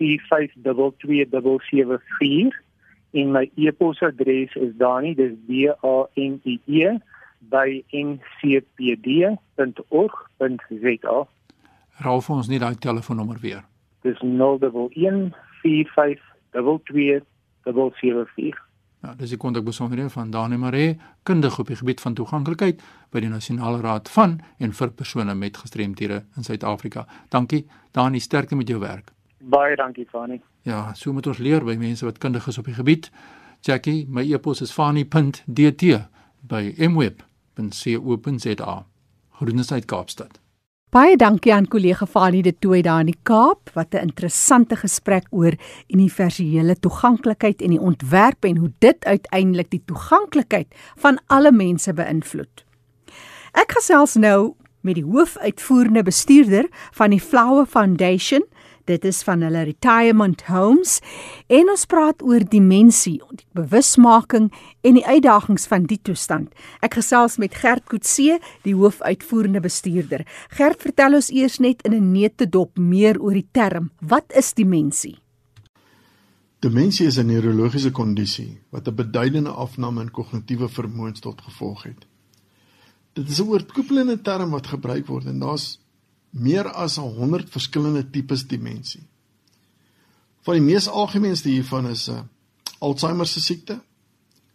4522774 0.00 0.06
en 3.10 3.30
my 3.34 3.50
e-posadres 3.54 4.54
is 4.54 4.72
dani 4.78 5.14
dis 5.18 5.34
d 5.46 5.50
a 5.68 6.06
n 6.16 6.40
i 6.46 6.60
e 6.66 6.98
by 7.48 7.84
ncpd.org.za. 7.90 9.38
Raal 12.00 12.20
vir 12.20 12.36
ons 12.36 12.48
net 12.48 12.60
daai 12.60 12.76
telefoonnommer 12.80 13.38
weer. 13.40 13.64
Dis 14.04 14.18
011 14.20 15.32
4522774. 15.60 15.64
Ja, 19.00 19.14
dis 19.16 19.32
die 19.32 19.40
kontakbesonderhede 19.40 20.12
van 20.12 20.28
Dani 20.30 20.56
Maree, 20.56 20.98
kundige 21.22 21.60
op 21.60 21.66
die 21.66 21.76
gebied 21.76 22.00
van 22.00 22.14
toeganklikheid 22.14 22.82
by 23.12 23.20
die 23.24 23.30
Nasionale 23.32 23.80
Raad 23.80 24.08
van 24.12 24.40
en 24.58 24.72
vir 24.76 24.90
persone 24.92 25.34
met 25.34 25.56
gestremthede 25.56 26.24
in 26.36 26.44
Suid-Afrika. 26.44 27.06
Dankie, 27.28 27.66
Dani, 27.96 28.20
sterkte 28.20 28.56
met 28.56 28.68
jou 28.68 28.80
werk. 28.80 29.12
Baie 29.40 29.76
dankie, 29.76 30.06
Fani. 30.10 30.40
Ja, 30.68 30.92
so 30.94 31.12
moet 31.12 31.26
ons 31.26 31.40
leer 31.40 31.64
by 31.64 31.76
mense 31.80 32.04
wat 32.04 32.20
kundig 32.20 32.46
is 32.46 32.58
op 32.60 32.68
die 32.68 32.76
gebied. 32.76 33.10
Jackie, 33.64 34.04
my 34.08 34.32
e-pos 34.32 34.60
is 34.60 34.72
fani.dt 34.72 35.82
by 36.40 36.74
mweb 36.88 37.29
www.co.za. 37.68 38.86
Groetens 39.30 39.72
uit 39.72 39.84
Kaapstad. 39.84 40.40
Baie 40.90 41.14
dankie 41.16 41.52
aan 41.54 41.68
kollega 41.70 42.06
Fanie 42.06 42.42
de 42.42 42.50
Tooi 42.58 42.80
daar 42.82 43.04
in 43.04 43.12
die 43.12 43.20
Kaap 43.22 43.70
wat 43.74 43.94
'n 43.94 44.10
interessante 44.10 44.76
gesprek 44.76 45.26
oor 45.30 45.54
universele 45.88 46.74
toeganklikheid 46.74 47.62
en 47.62 47.70
die 47.70 47.80
ontwerp 47.80 48.44
en 48.44 48.56
hoe 48.56 48.72
dit 48.78 49.04
uiteindelik 49.04 49.70
die 49.70 49.82
toeganklikheid 49.84 50.66
van 50.96 51.20
alle 51.26 51.52
mense 51.52 51.92
beïnvloed. 51.92 52.64
Ek 53.52 53.72
gesels 53.72 54.14
nou 54.14 54.54
met 54.80 54.94
die 54.94 55.04
hoofuitvoerende 55.04 56.02
bestuurder 56.02 56.66
van 56.92 57.10
die 57.10 57.20
Flower 57.20 57.66
Foundation, 57.66 58.44
Dit 58.84 59.04
is 59.04 59.22
van 59.22 59.42
hulle 59.42 59.64
retirement 59.64 60.42
homes 60.48 61.00
en 61.48 61.70
ons 61.70 61.86
praat 61.86 62.22
oor 62.22 62.44
dimensie, 62.44 63.20
die 63.30 63.46
bewusmaking 63.52 64.50
en 64.82 64.94
die 64.94 65.06
uitdagings 65.06 65.66
van 65.66 65.84
die 65.90 66.00
toestand. 66.02 66.52
Ek 66.80 66.94
gesels 66.94 67.38
met 67.38 67.54
Gert 67.54 67.86
Kutse, 67.90 68.38
die 68.62 68.74
hoofuitvoerende 68.74 69.60
bestuurder. 69.60 70.26
Gert, 70.50 70.80
vertel 70.82 71.14
ons 71.14 71.30
eers 71.30 71.58
net 71.58 71.82
in 71.82 71.94
'n 71.94 72.12
neutedop 72.12 72.78
meer 72.78 73.20
oor 73.20 73.34
die 73.34 73.48
term. 73.52 73.90
Wat 74.00 74.32
is 74.34 74.54
dimensie? 74.54 75.18
Demensie 76.60 77.06
is 77.06 77.18
'n 77.18 77.26
neurologiese 77.26 77.90
kondisie 77.90 78.60
wat 78.70 78.86
'n 78.86 78.94
beduidende 78.94 79.50
afname 79.50 80.00
in 80.00 80.10
kognitiewe 80.10 80.68
vermoëns 80.68 81.20
tot 81.20 81.40
gevolg 81.40 81.82
het. 81.82 82.06
Dit 83.14 83.28
is 83.28 83.40
'n 83.40 83.48
oorkoepelende 83.48 84.20
term 84.20 84.50
wat 84.50 84.66
gebruik 84.66 85.06
word 85.06 85.24
en 85.24 85.38
daar's 85.38 85.79
meer 86.30 86.68
as 86.72 86.96
100 86.96 87.50
verskillende 87.50 88.10
tipes 88.10 88.46
demensie. 88.46 89.02
Van 90.46 90.56
die 90.56 90.64
mees 90.64 90.88
algemeenste 90.88 91.48
hiervan 91.48 91.86
is 91.90 92.08
'n 92.08 92.12
uh, 92.12 92.26
Alzheimer 92.80 93.26
se 93.26 93.40
siekte, 93.40 93.80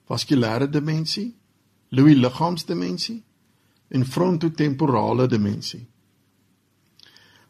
vaskulêre 0.10 0.70
demensie, 0.70 1.36
Lewy 1.89 2.15
liggaamsdemensie 2.17 3.24
en 3.88 4.05
frontotemporale 4.05 5.27
demensie. 5.27 5.86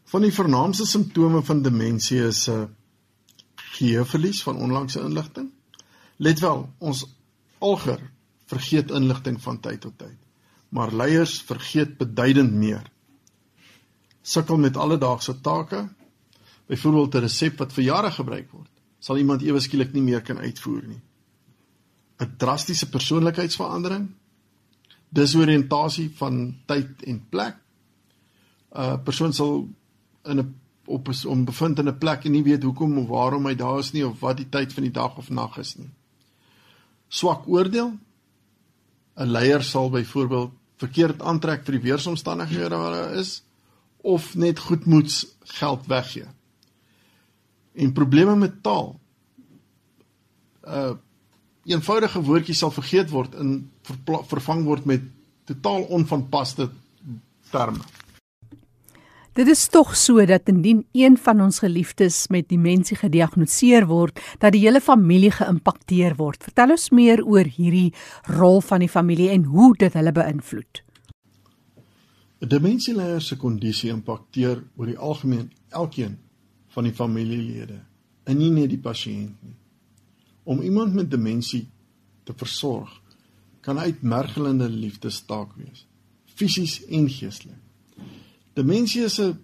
Van 0.04 0.22
die 0.22 0.34
vernaamste 0.34 0.86
simptome 0.86 1.42
van 1.44 1.62
demensie 1.62 2.20
is 2.20 2.48
'n 2.48 2.52
uh, 2.52 2.66
geheueverlies 3.56 4.44
van 4.44 4.58
onlangse 4.58 5.00
inligting. 5.00 5.50
Let 6.18 6.40
wel, 6.40 6.70
ons 6.78 7.06
alger 7.58 8.12
vergeet 8.46 8.92
inligting 8.92 9.42
van 9.42 9.60
tyd 9.60 9.82
tot 9.82 9.98
tyd, 9.98 10.18
maar 10.70 10.94
leiers 10.94 11.42
vergeet 11.42 11.98
beduidend 11.98 12.54
meer 12.54 12.92
sukkel 14.26 14.58
met 14.58 14.78
alledaagse 14.78 15.42
take, 15.42 15.86
byvoorbeeld 16.66 17.16
'n 17.16 17.26
resep 17.28 17.58
wat 17.58 17.74
vir 17.74 17.84
jare 17.84 18.12
gebruik 18.12 18.52
word, 18.52 18.72
sal 19.00 19.18
iemand 19.18 19.42
ewe 19.42 19.60
skielik 19.60 19.94
nie 19.94 20.02
meer 20.02 20.22
kan 20.22 20.38
uitvoer 20.38 20.88
nie. 20.88 21.02
'n 22.20 22.34
Drastiese 22.38 22.90
persoonlikheidsverandering, 22.90 24.10
disoriëntasie 25.10 26.10
van 26.18 26.56
tyd 26.66 27.04
en 27.04 27.26
plek. 27.30 27.56
'n 28.76 29.04
Persoon 29.04 29.34
sal 29.34 29.68
in 30.26 30.40
'n 30.40 30.56
op 30.86 31.10
is 31.10 31.26
om 31.26 31.46
bevind 31.46 31.80
in 31.80 31.88
'n 31.88 31.98
plek 31.98 32.26
en 32.26 32.32
nie 32.32 32.44
weet 32.44 32.64
hoekom 32.64 32.98
of 32.98 33.08
waarom 33.08 33.46
hy 33.46 33.56
daar 33.56 33.80
is 33.80 33.92
nie 33.92 34.06
of 34.08 34.20
wat 34.20 34.38
die 34.38 34.50
tyd 34.50 34.74
van 34.74 34.84
die 34.84 34.92
dag 34.92 35.18
of 35.18 35.30
nag 35.30 35.58
is 35.58 35.76
nie. 35.76 35.90
Swak 37.08 37.48
oordeel. 37.48 37.98
'n 39.18 39.32
Leier 39.32 39.64
sal 39.64 39.90
byvoorbeeld 39.90 40.52
verkeerd 40.78 41.22
aantrek 41.22 41.64
vir 41.64 41.72
die 41.72 41.82
weeromstandighede 41.82 42.76
waar 42.78 43.10
hy 43.10 43.20
is 43.20 43.46
of 44.06 44.36
net 44.36 44.60
goedmoeds 44.60 45.24
geld 45.58 45.86
weggee. 45.90 46.28
En 47.74 47.94
probleme 47.94 48.36
met 48.36 48.64
taal. 48.64 49.00
Uh 50.64 50.94
eenvoudige 51.66 52.22
woordjie 52.22 52.54
sal 52.54 52.70
vergeet 52.70 53.10
word 53.10 53.34
en 53.42 53.72
vervang 54.30 54.68
word 54.68 54.86
met 54.86 55.02
totaal 55.50 55.88
onvanpaste 55.98 56.68
terme. 57.50 57.82
Dit 59.34 59.50
is 59.50 59.66
tog 59.68 59.96
so 59.98 60.22
dat 60.30 60.46
indien 60.48 60.86
een 60.94 61.18
van 61.18 61.42
ons 61.42 61.60
geliefdes 61.60 62.28
met 62.30 62.48
demensie 62.54 62.96
gediagnoseer 63.02 63.90
word, 63.90 64.22
dat 64.40 64.54
die 64.54 64.62
hele 64.62 64.80
familie 64.80 65.34
geïmpakteer 65.34 66.16
word. 66.22 66.46
Vertel 66.46 66.78
ons 66.78 66.92
meer 66.94 67.26
oor 67.26 67.50
hierdie 67.58 67.90
rol 68.38 68.62
van 68.62 68.86
die 68.86 68.94
familie 68.94 69.34
en 69.34 69.50
hoe 69.50 69.74
dit 69.74 69.98
hulle 69.98 70.14
beïnvloed. 70.14 70.85
'n 72.46 72.50
Demensieleier 72.50 73.22
se 73.22 73.36
kondisie 73.42 73.90
impakteer 73.90 74.60
oor 74.78 74.86
die 74.86 74.98
algemeen 74.98 75.48
elkeen 75.70 76.18
van 76.76 76.84
die 76.86 76.94
familielede, 76.94 77.80
en 78.24 78.38
nie 78.38 78.52
net 78.54 78.70
die 78.70 78.82
pasiënt 78.82 79.40
nie. 79.42 79.56
Om 80.44 80.62
iemand 80.62 80.94
met 80.94 81.10
demensie 81.10 81.64
te 82.24 82.36
versorg, 82.38 82.92
kan 83.66 83.82
uitmergelende 83.82 84.70
liefdestaak 84.70 85.56
wees, 85.58 85.88
fisies 86.36 86.84
en 86.86 87.10
geestelik. 87.10 87.64
Demensie 88.54 89.04
is 89.04 89.20
'n 89.20 89.40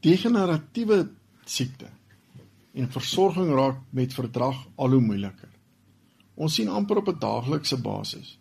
degeneratiewe 0.00 1.08
siekte 1.44 1.88
en 2.74 2.92
versorging 2.92 3.50
raak 3.54 3.80
met 3.90 4.14
verdrag 4.14 4.66
al 4.76 4.90
hoe 4.90 5.00
moeiliker. 5.00 5.48
Ons 6.34 6.54
sien 6.54 6.68
amper 6.68 6.96
op 6.96 7.08
'n 7.08 7.18
daaglikse 7.18 7.80
basis 7.80 8.38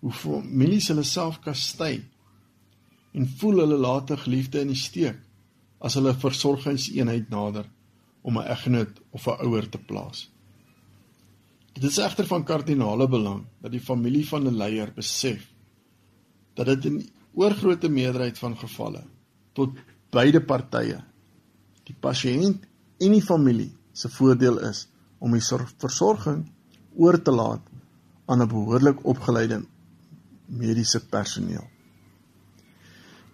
hoe 0.00 0.12
families 0.12 0.88
hulle 0.88 1.02
self 1.02 1.40
kastei 1.40 2.04
en 3.14 3.30
voel 3.38 3.62
hulle 3.62 3.78
later 3.78 4.18
geliefde 4.18 4.60
in 4.64 4.72
die 4.72 4.80
steek 4.80 5.20
as 5.84 5.96
hulle 5.98 6.14
versorgingseenheid 6.18 7.30
nader 7.30 7.66
om 8.22 8.38
'n 8.38 8.48
eggenoot 8.54 9.00
of 9.10 9.26
'n 9.28 9.46
ouer 9.46 9.68
te 9.68 9.78
plaas. 9.78 10.30
Dit 11.74 11.84
is 11.84 11.98
egter 11.98 12.26
van 12.26 12.44
kardinale 12.44 13.08
belang 13.08 13.44
dat 13.60 13.70
die 13.70 13.80
familie 13.80 14.26
van 14.28 14.46
'n 14.46 14.56
leier 14.56 14.92
besef 14.94 15.50
dat 16.54 16.66
dit 16.66 16.84
in 16.84 17.10
oorgrootste 17.34 17.88
meerderheid 17.88 18.38
van 18.38 18.56
gevalle 18.56 19.02
tot 19.52 19.70
beide 20.10 20.40
partye, 20.40 21.02
die 21.84 21.96
pasiënt 22.00 22.66
en 23.00 23.12
die 23.12 23.22
familie 23.22 23.72
se 23.92 24.08
voordeel 24.08 24.58
is 24.58 24.88
om 25.18 25.32
die 25.32 25.42
versorging 25.78 26.44
oor 26.96 27.22
te 27.22 27.30
laat 27.30 27.62
aan 28.26 28.42
'n 28.42 28.48
behoorlik 28.48 29.04
opgeleide 29.04 29.64
mediese 30.46 31.06
personeel. 31.08 31.73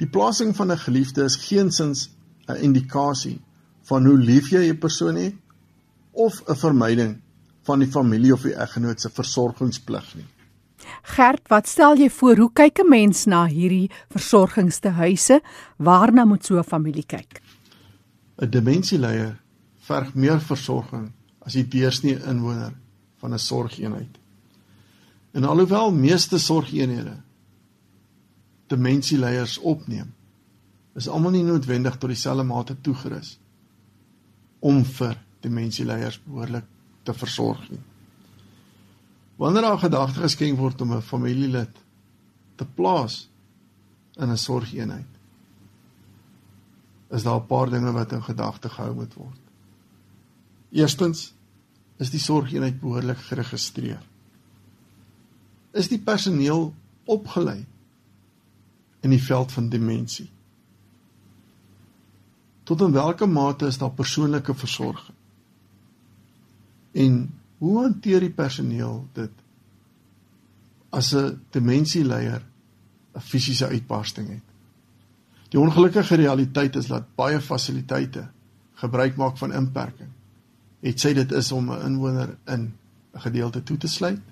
Die 0.01 0.09
plasing 0.09 0.57
van 0.57 0.73
'n 0.73 0.79
geliefde 0.79 1.25
is 1.25 1.37
geensins 1.37 2.11
'n 2.49 2.63
indikasie 2.67 3.41
van 3.83 4.07
hoe 4.07 4.19
lief 4.19 4.51
jy 4.51 4.69
'n 4.69 4.79
persoon 4.79 5.17
het 5.17 5.35
of 6.11 6.43
'n 6.49 6.57
vermyding 6.57 7.21
van 7.63 7.79
die 7.79 7.89
familie 7.89 8.33
of 8.33 8.43
die 8.43 8.55
eggenoot 8.55 9.01
se 9.01 9.11
versorgingsplig 9.11 10.15
nie. 10.15 10.27
Gert, 11.03 11.49
wat 11.49 11.69
stel 11.69 11.97
jy 11.97 12.11
voor? 12.11 12.37
Hoe 12.37 12.53
kyk 12.53 12.79
'n 12.79 12.89
mens 12.89 13.25
na 13.25 13.47
hierdie 13.47 13.91
versorgingstehuise? 14.09 15.41
Waarna 15.77 16.25
moet 16.25 16.45
so 16.45 16.59
'n 16.59 16.65
familie 16.65 17.07
kyk? 17.07 17.43
'n 18.39 18.51
Demensieleier 18.51 19.41
verg 19.79 20.15
meer 20.15 20.41
versorging 20.41 21.13
as 21.39 21.53
die 21.53 21.69
deursnee 21.69 22.19
inwoner 22.25 22.73
van 23.19 23.33
'n 23.33 23.39
sorgeenheid. 23.39 24.19
En 25.33 25.45
alhoewel 25.45 25.93
meeste 25.93 26.39
sorgeenhede 26.39 27.17
demensieleiers 28.71 29.59
opneem, 29.59 30.13
is 30.99 31.09
almal 31.09 31.35
nie 31.35 31.45
noodwendig 31.47 31.97
tot 31.99 32.13
dieselfde 32.13 32.47
mate 32.47 32.77
toegerus 32.85 33.37
om 34.61 34.83
vir 34.85 35.17
demensieleiers 35.45 36.21
behoorlik 36.27 36.67
te 37.07 37.15
versorg 37.17 37.63
nie. 37.71 37.83
Wanneer 39.41 39.65
daar 39.71 39.81
gedagte 39.81 40.21
geskenk 40.21 40.59
word 40.59 40.81
om 40.85 40.93
'n 40.93 41.03
familielid 41.03 41.75
te 42.57 42.65
plaas 42.65 43.29
in 44.19 44.31
'n 44.31 44.37
sorgeenheid, 44.37 45.09
is 47.11 47.23
daar 47.23 47.41
'n 47.41 47.47
paar 47.47 47.71
dinge 47.71 47.93
wat 47.93 48.13
in 48.13 48.23
gedagte 48.23 48.69
gehou 48.69 48.95
moet 48.95 49.15
word. 49.15 49.41
Eerstens 50.71 51.33
is 51.99 52.11
die 52.11 52.21
sorgeenheid 52.21 52.81
behoorlik 52.81 53.19
geregistreer. 53.19 54.03
Is 55.73 55.89
die 55.89 55.99
personeel 55.99 56.75
opgelei 57.05 57.65
in 59.01 59.11
die 59.11 59.23
veld 59.23 59.53
van 59.53 59.69
demensie? 59.69 60.31
Tot 62.63 62.81
in 62.81 62.93
watter 62.93 63.29
mate 63.29 63.67
is 63.67 63.79
daar 63.79 63.91
persoonlike 63.91 64.55
versorging? 64.55 65.17
En 66.93 67.41
Hoe 67.61 67.83
hanteer 67.83 68.25
die 68.25 68.33
personeel 68.33 69.03
dit 69.17 69.33
as 70.97 71.13
'n 71.15 71.41
demensieleier 71.53 72.43
'n 73.15 73.21
fisiese 73.21 73.67
uitbarsting 73.67 74.29
het? 74.29 74.47
Die 75.49 75.61
ongelukkige 75.61 76.15
realiteit 76.15 76.77
is 76.77 76.87
dat 76.87 77.15
baie 77.15 77.41
fasiliteite 77.41 78.29
gebruik 78.75 79.17
maak 79.17 79.37
van 79.37 79.53
inperking. 79.53 80.09
Het 80.81 81.07
sê 81.07 81.13
dit 81.15 81.33
is 81.33 81.53
om 81.53 81.71
'n 81.71 81.85
inwoner 81.85 82.37
in 82.47 82.73
'n 83.13 83.21
gedeelte 83.21 83.63
toe 83.63 83.77
te 83.77 83.89
sluit, 83.89 84.23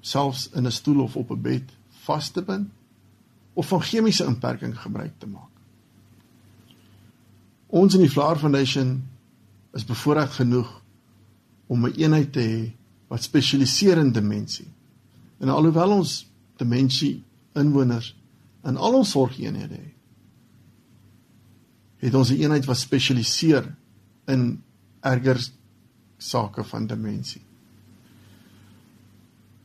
selfs 0.00 0.50
in 0.50 0.66
'n 0.66 0.70
stoel 0.70 1.02
of 1.02 1.16
op 1.16 1.30
'n 1.30 1.40
bed 1.40 1.72
vas 2.04 2.30
te 2.30 2.42
bind 2.42 2.68
of 3.52 3.68
van 3.68 3.82
chemiese 3.82 4.24
inperking 4.24 4.78
gebruik 4.78 5.12
te 5.18 5.26
maak. 5.26 5.50
Ons 7.66 7.94
in 7.94 8.04
die 8.04 8.10
Flower 8.10 8.38
Foundation 8.38 9.02
is 9.72 9.84
bevoorreg 9.88 10.34
genoeg 10.36 10.82
om 11.66 11.86
'n 11.86 11.94
eenheid 11.96 12.32
te 12.32 12.40
hê 12.40 12.72
wat 13.08 13.22
spesialiseer 13.22 13.98
in 13.98 14.12
demensie. 14.12 14.68
En 15.38 15.48
alhoewel 15.48 15.90
ons 15.90 16.30
demensie 16.56 17.24
inwoners 17.54 18.16
in 18.64 18.76
al 18.76 18.94
ons 18.94 19.10
sorgeenhede 19.10 19.74
het, 19.74 19.96
het 21.96 22.14
ons 22.14 22.30
'n 22.30 22.40
eenheid 22.40 22.64
wat 22.64 22.78
spesialiseer 22.78 23.74
in 24.26 24.62
erger 25.00 25.48
sake 26.18 26.64
van 26.64 26.86
demensie. 26.86 27.42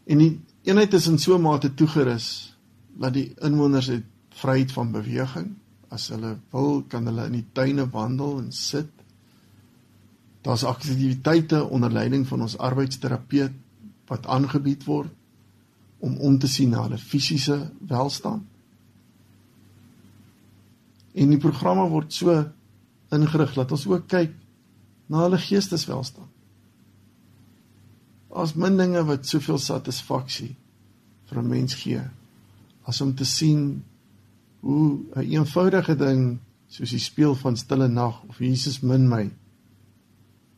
En 0.06 0.18
die 0.18 0.40
eenheid 0.64 0.94
is 0.94 1.08
in 1.08 1.18
so 1.18 1.36
'n 1.36 1.42
mate 1.42 1.74
toegerus 1.74 2.57
dat 2.98 3.14
die 3.14 3.34
inwoners 3.46 3.88
het 3.94 4.06
vryheid 4.38 4.72
van 4.72 4.92
beweging. 4.92 5.56
As 5.94 6.10
hulle 6.12 6.38
wil, 6.52 6.82
kan 6.90 7.06
hulle 7.06 7.26
in 7.30 7.40
die 7.40 7.48
tuine 7.54 7.88
wandel 7.90 8.40
en 8.42 8.52
sit 8.52 8.92
Daar's 10.48 10.64
aktiwiteite 10.64 11.66
onder 11.66 11.92
leiding 11.92 12.28
van 12.28 12.42
ons 12.42 12.58
arbeidsterapeut 12.58 13.52
wat 14.08 14.28
aangebied 14.28 14.84
word 14.88 15.12
om 16.00 16.18
om 16.18 16.38
te 16.40 16.48
sien 16.48 16.70
na 16.72 16.86
hulle 16.86 16.98
fisiese 16.98 17.58
welstand. 17.90 18.46
En 21.18 21.34
die 21.34 21.42
programme 21.42 21.90
word 21.92 22.14
so 22.16 22.38
ingerig 23.12 23.58
dat 23.58 23.74
ons 23.76 23.84
ook 23.92 24.08
kyk 24.08 24.32
na 25.12 25.26
hulle 25.26 25.40
geesteswelstand. 25.42 26.32
As 28.32 28.56
min 28.56 28.80
dinge 28.80 29.04
wat 29.04 29.28
soveel 29.28 29.60
satisfaksie 29.60 30.54
vir 31.28 31.42
'n 31.44 31.50
mens 31.50 31.76
gee 31.76 32.08
as 32.88 33.02
om 33.04 33.14
te 33.16 33.26
sien 33.26 33.84
hoe 34.64 35.00
'n 35.16 35.28
eenvoudige 35.28 35.96
ding 35.96 36.40
soos 36.68 36.92
die 36.92 37.00
speel 37.00 37.36
van 37.36 37.58
stille 37.58 37.88
nag 37.88 38.24
of 38.28 38.40
Jesus 38.40 38.82
min 38.82 39.08
my 39.10 39.32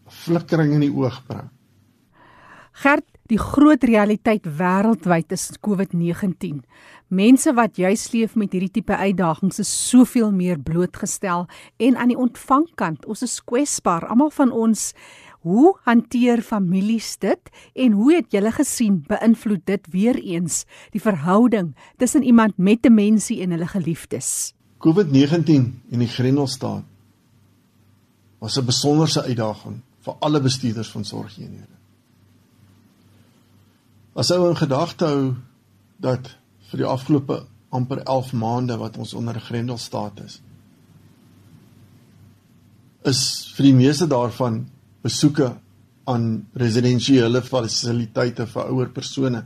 flikkering 0.08 0.74
in 0.74 0.80
die 0.80 0.94
oog 0.94 1.26
bring. 1.28 1.50
Gert, 2.80 3.06
die 3.30 3.38
groot 3.38 3.84
realiteit 3.84 4.46
wêreldwyd 4.58 5.32
is 5.36 5.52
COVID-19. 5.62 6.64
Mense 7.10 7.54
wat 7.54 7.78
juis 7.78 8.08
leef 8.14 8.36
met 8.36 8.54
hierdie 8.56 8.72
tipe 8.80 8.96
uitdagings 8.96 9.60
is 9.60 9.90
soveel 9.90 10.32
meer 10.32 10.58
blootgestel 10.58 11.46
en 11.78 11.98
aan 11.98 12.14
die 12.14 12.18
ontvangkant, 12.18 13.06
ons 13.06 13.22
is 13.26 13.40
kwesbaar, 13.44 14.08
almal 14.08 14.32
van 14.34 14.52
ons. 14.52 14.94
Hoe 15.40 15.78
hanteer 15.88 16.42
families 16.44 17.14
dit 17.18 17.50
en 17.74 17.92
hoe 17.96 18.14
het 18.14 18.32
julle 18.36 18.52
gesien 18.52 19.00
beïnvloed 19.08 19.66
dit 19.66 19.86
weer 19.92 20.18
eens 20.20 20.66
die 20.92 21.02
verhouding 21.02 21.76
tussen 21.98 22.24
iemand 22.24 22.58
met 22.58 22.84
demensie 22.84 23.40
en 23.42 23.56
hulle 23.56 23.68
geliefdes? 23.68 24.54
COVID-19 24.84 25.70
en 25.92 26.04
die 26.04 26.12
Grendelstaat 26.12 26.84
was 28.40 28.58
'n 28.58 28.66
besonderse 28.66 29.24
uitdaging 29.24 29.82
vir 30.00 30.16
alle 30.20 30.42
bestuurders 30.42 30.92
van 30.92 31.06
sorgeenhede. 31.06 31.76
As 34.14 34.32
ou 34.32 34.50
in 34.50 34.58
gedagte 34.58 35.06
hou 35.06 35.36
dat 35.98 36.36
vir 36.70 36.78
die 36.78 36.88
afgelope 36.88 37.46
amper 37.70 38.04
11 38.04 38.34
maande 38.34 38.78
wat 38.78 38.98
ons 38.98 39.14
onder 39.14 39.36
'n 39.36 39.48
grendelstaat 39.48 40.20
is, 40.20 40.42
is 43.04 43.52
vir 43.56 43.64
die 43.64 43.76
meeste 43.76 44.08
daarvan 44.08 44.68
besoeke 45.02 45.54
aan 46.10 46.26
residensiële 46.58 47.42
fasiliteite 47.46 48.48
vir 48.50 48.72
ouer 48.74 48.90
persone 48.94 49.44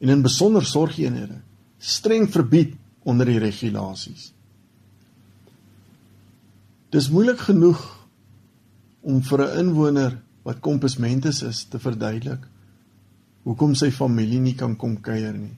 en 0.00 0.12
in 0.12 0.22
besonder 0.22 0.64
sorgeenhede 0.64 1.40
streng 1.78 2.28
verbied 2.32 2.74
onder 3.06 3.28
die 3.28 3.38
regulasies. 3.38 4.32
Dis 6.90 7.10
moeilik 7.10 7.40
genoeg 7.48 7.82
om 9.02 9.22
vir 9.22 9.40
'n 9.42 9.58
inwoner 9.58 10.18
wat 10.42 10.60
kompensmentes 10.60 11.42
is 11.42 11.64
te 11.64 11.78
verduidelik 11.78 12.46
hoekom 13.46 13.74
sy 13.74 13.90
familie 13.90 14.40
nie 14.40 14.54
kan 14.54 14.76
kom 14.76 14.96
kuier 15.00 15.32
nie. 15.32 15.56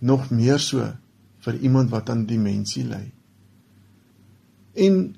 Nog 0.00 0.30
meer 0.30 0.58
so 0.58 0.84
vir 1.40 1.54
iemand 1.54 1.90
wat 1.90 2.10
aan 2.10 2.26
demensie 2.26 2.84
ly. 2.84 3.12
En 4.74 5.16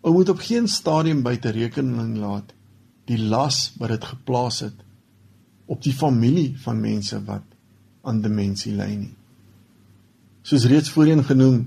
ou 0.00 0.12
moet 0.12 0.28
op 0.28 0.38
geen 0.38 0.68
stadium 0.68 1.22
buite 1.22 1.50
rekening 1.54 2.16
laat 2.16 2.52
die 3.08 3.18
las 3.18 3.72
wat 3.78 3.88
dit 3.94 4.04
geplaas 4.04 4.60
het 4.66 4.84
op 5.66 5.82
die 5.82 5.92
familie 5.92 6.52
van 6.62 6.80
mense 6.80 7.18
wat 7.24 7.44
aan 8.08 8.20
demensie 8.24 8.72
ly 8.76 8.88
nie. 8.94 9.14
Soos 10.42 10.64
reeds 10.70 10.90
voorheen 10.90 11.24
genoem, 11.24 11.66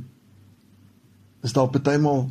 is 1.46 1.54
daar 1.54 1.70
partymal 1.70 2.30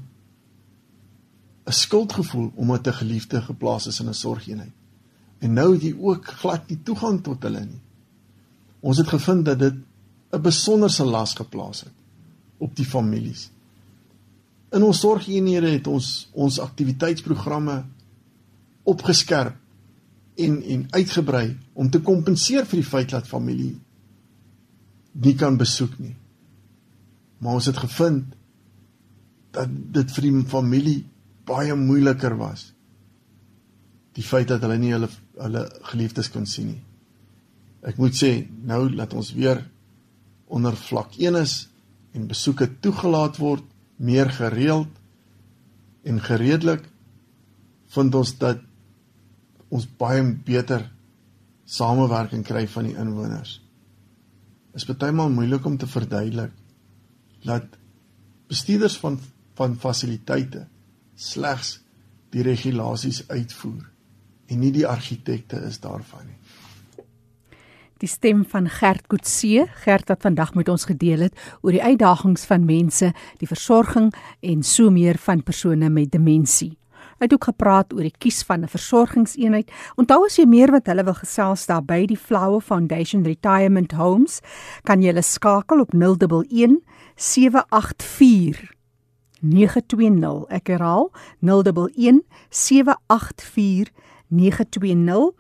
'n 1.67 1.73
skuldgevoel 1.73 2.51
omdat 2.55 2.87
'n 2.87 2.99
geliefde 3.03 3.43
geplaas 3.43 3.87
is 3.87 4.01
in 4.01 4.09
'n 4.09 4.15
sorgeenheid. 4.15 4.73
En 5.39 5.53
nou 5.53 5.73
het 5.73 5.83
jy 5.83 5.95
ook 5.99 6.27
glad 6.27 6.69
nie 6.69 6.81
toegang 6.83 7.23
tot 7.23 7.43
hulle 7.43 7.65
nie. 7.65 7.81
Ons 8.81 8.97
het 8.97 9.09
gevind 9.09 9.45
dat 9.45 9.59
dit 9.59 9.75
'n 10.33 10.43
besonderse 10.43 11.05
las 11.05 11.35
geplaas 11.35 11.81
het 11.81 11.93
op 12.59 12.77
die 12.77 12.85
families. 12.85 13.51
In 14.71 14.85
ons 14.87 15.01
sorgeenhede 15.03 15.73
het 15.73 15.89
ons 15.91 16.29
ons 16.33 16.61
aktiwiteitsprogramme 16.63 17.83
opgeskerp 18.91 19.57
en 20.41 20.59
en 20.63 20.87
uitgebrei 20.95 21.47
om 21.75 21.91
te 21.91 22.01
kompenseer 22.01 22.69
vir 22.69 22.81
die 22.81 22.91
feit 22.91 23.11
dat 23.11 23.29
familie 23.29 23.75
nie 25.13 25.35
kan 25.35 25.57
besoek 25.59 25.99
nie. 25.99 26.15
Maar 27.41 27.59
ons 27.59 27.67
het 27.67 27.81
gevind 27.83 28.37
dat 29.57 29.73
dit 29.97 30.13
vir 30.15 30.29
die 30.29 30.45
familie 30.47 31.01
baie 31.49 31.75
moeiliker 31.75 32.37
was. 32.39 32.69
Die 34.15 34.25
feit 34.27 34.49
dat 34.53 34.63
hulle 34.63 34.79
nie 34.79 34.95
hulle 34.95 35.11
hulle 35.41 35.65
geliefdes 35.91 36.31
kon 36.31 36.47
sien 36.47 36.71
nie. 36.75 36.81
Ek 37.87 37.97
moet 37.99 38.15
sê, 38.15 38.45
nou 38.69 38.85
laat 38.93 39.15
ons 39.17 39.33
weer 39.33 39.63
onder 40.53 40.77
vlak 40.77 41.17
1 41.17 41.39
is 41.41 41.55
en 42.13 42.29
besoeke 42.29 42.69
toegelaat 42.85 43.39
word 43.41 43.65
meer 44.01 44.31
gereeld 44.33 44.93
en 46.09 46.21
gereedelik 46.25 46.87
vind 47.95 48.15
ons 48.15 48.33
dat 48.41 48.63
ons 49.71 49.87
baie 50.01 50.23
beter 50.47 50.87
samewerking 51.71 52.43
kry 52.47 52.65
van 52.71 52.89
die 52.89 52.97
inwoners. 52.99 53.59
Is 54.75 54.87
baie 54.89 55.13
maal 55.13 55.31
moeilik 55.35 55.67
om 55.67 55.77
te 55.79 55.89
verduidelik 55.91 56.57
dat 57.45 57.77
bestuurders 58.51 58.97
van 59.03 59.21
van 59.61 59.75
fasiliteite 59.77 60.63
slegs 61.21 61.75
die 62.33 62.43
regulasies 62.47 63.27
uitvoer 63.29 63.83
en 64.49 64.61
nie 64.63 64.71
die 64.73 64.87
argitekte 64.89 65.61
is 65.69 65.77
daarvan 65.83 66.25
nie. 66.25 66.40
Die 68.01 68.09
stem 68.09 68.47
van 68.49 68.65
Gert 68.73 69.11
Kutse, 69.13 69.67
Gert 69.83 70.09
wat 70.09 70.23
vandag 70.25 70.55
met 70.57 70.71
ons 70.73 70.87
gedeel 70.89 71.27
het 71.27 71.41
oor 71.61 71.75
die 71.75 71.83
uitdagings 71.85 72.47
van 72.49 72.65
mense, 72.65 73.11
die 73.43 73.49
versorging 73.49 74.07
en 74.41 74.63
so 74.65 74.89
meer 74.89 75.19
van 75.21 75.43
persone 75.45 75.91
met 75.93 76.09
demensie. 76.15 76.79
Hy 77.21 77.27
het 77.27 77.35
ook 77.37 77.51
gepraat 77.51 77.93
oor 77.93 78.07
die 78.07 78.17
kies 78.17 78.41
van 78.49 78.65
'n 78.65 78.73
versorgingseenheid. 78.73 79.69
Onthou 80.01 80.25
as 80.25 80.39
jy 80.39 80.47
meer 80.49 80.71
wat 80.73 80.87
hulle 80.87 81.05
wil 81.05 81.15
gesels 81.15 81.67
daar 81.67 81.85
by 81.85 82.07
die 82.07 82.17
Flower 82.17 82.61
Foundation 82.61 83.23
Retirement 83.23 83.93
Homes, 83.93 84.41
kan 84.85 85.03
jy 85.03 85.13
hulle 85.13 85.23
skakel 85.23 85.81
op 85.81 85.93
011 85.93 86.81
784 87.17 88.73
920. 89.41 90.49
Ek 90.49 90.69
herhaal 90.69 91.13
011 91.41 92.23
784 92.49 93.93
920 94.29 95.33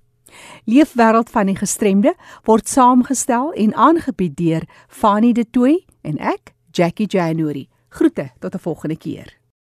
Leefwêreld 0.65 1.29
van 1.29 1.45
die 1.45 1.55
Gestremde 1.55 2.15
word 2.43 2.69
saamgestel 2.69 3.53
en 3.53 3.73
aangebied 3.73 4.37
deur 4.37 4.67
Fanie 4.87 5.33
De 5.33 5.49
Tooy 5.49 5.85
en 6.01 6.17
ek, 6.17 6.53
Jackie 6.71 7.07
January. 7.07 7.67
Groete 7.89 8.31
tot 8.39 8.55
'n 8.55 8.59
volgende 8.59 8.97
keer. 8.97 9.44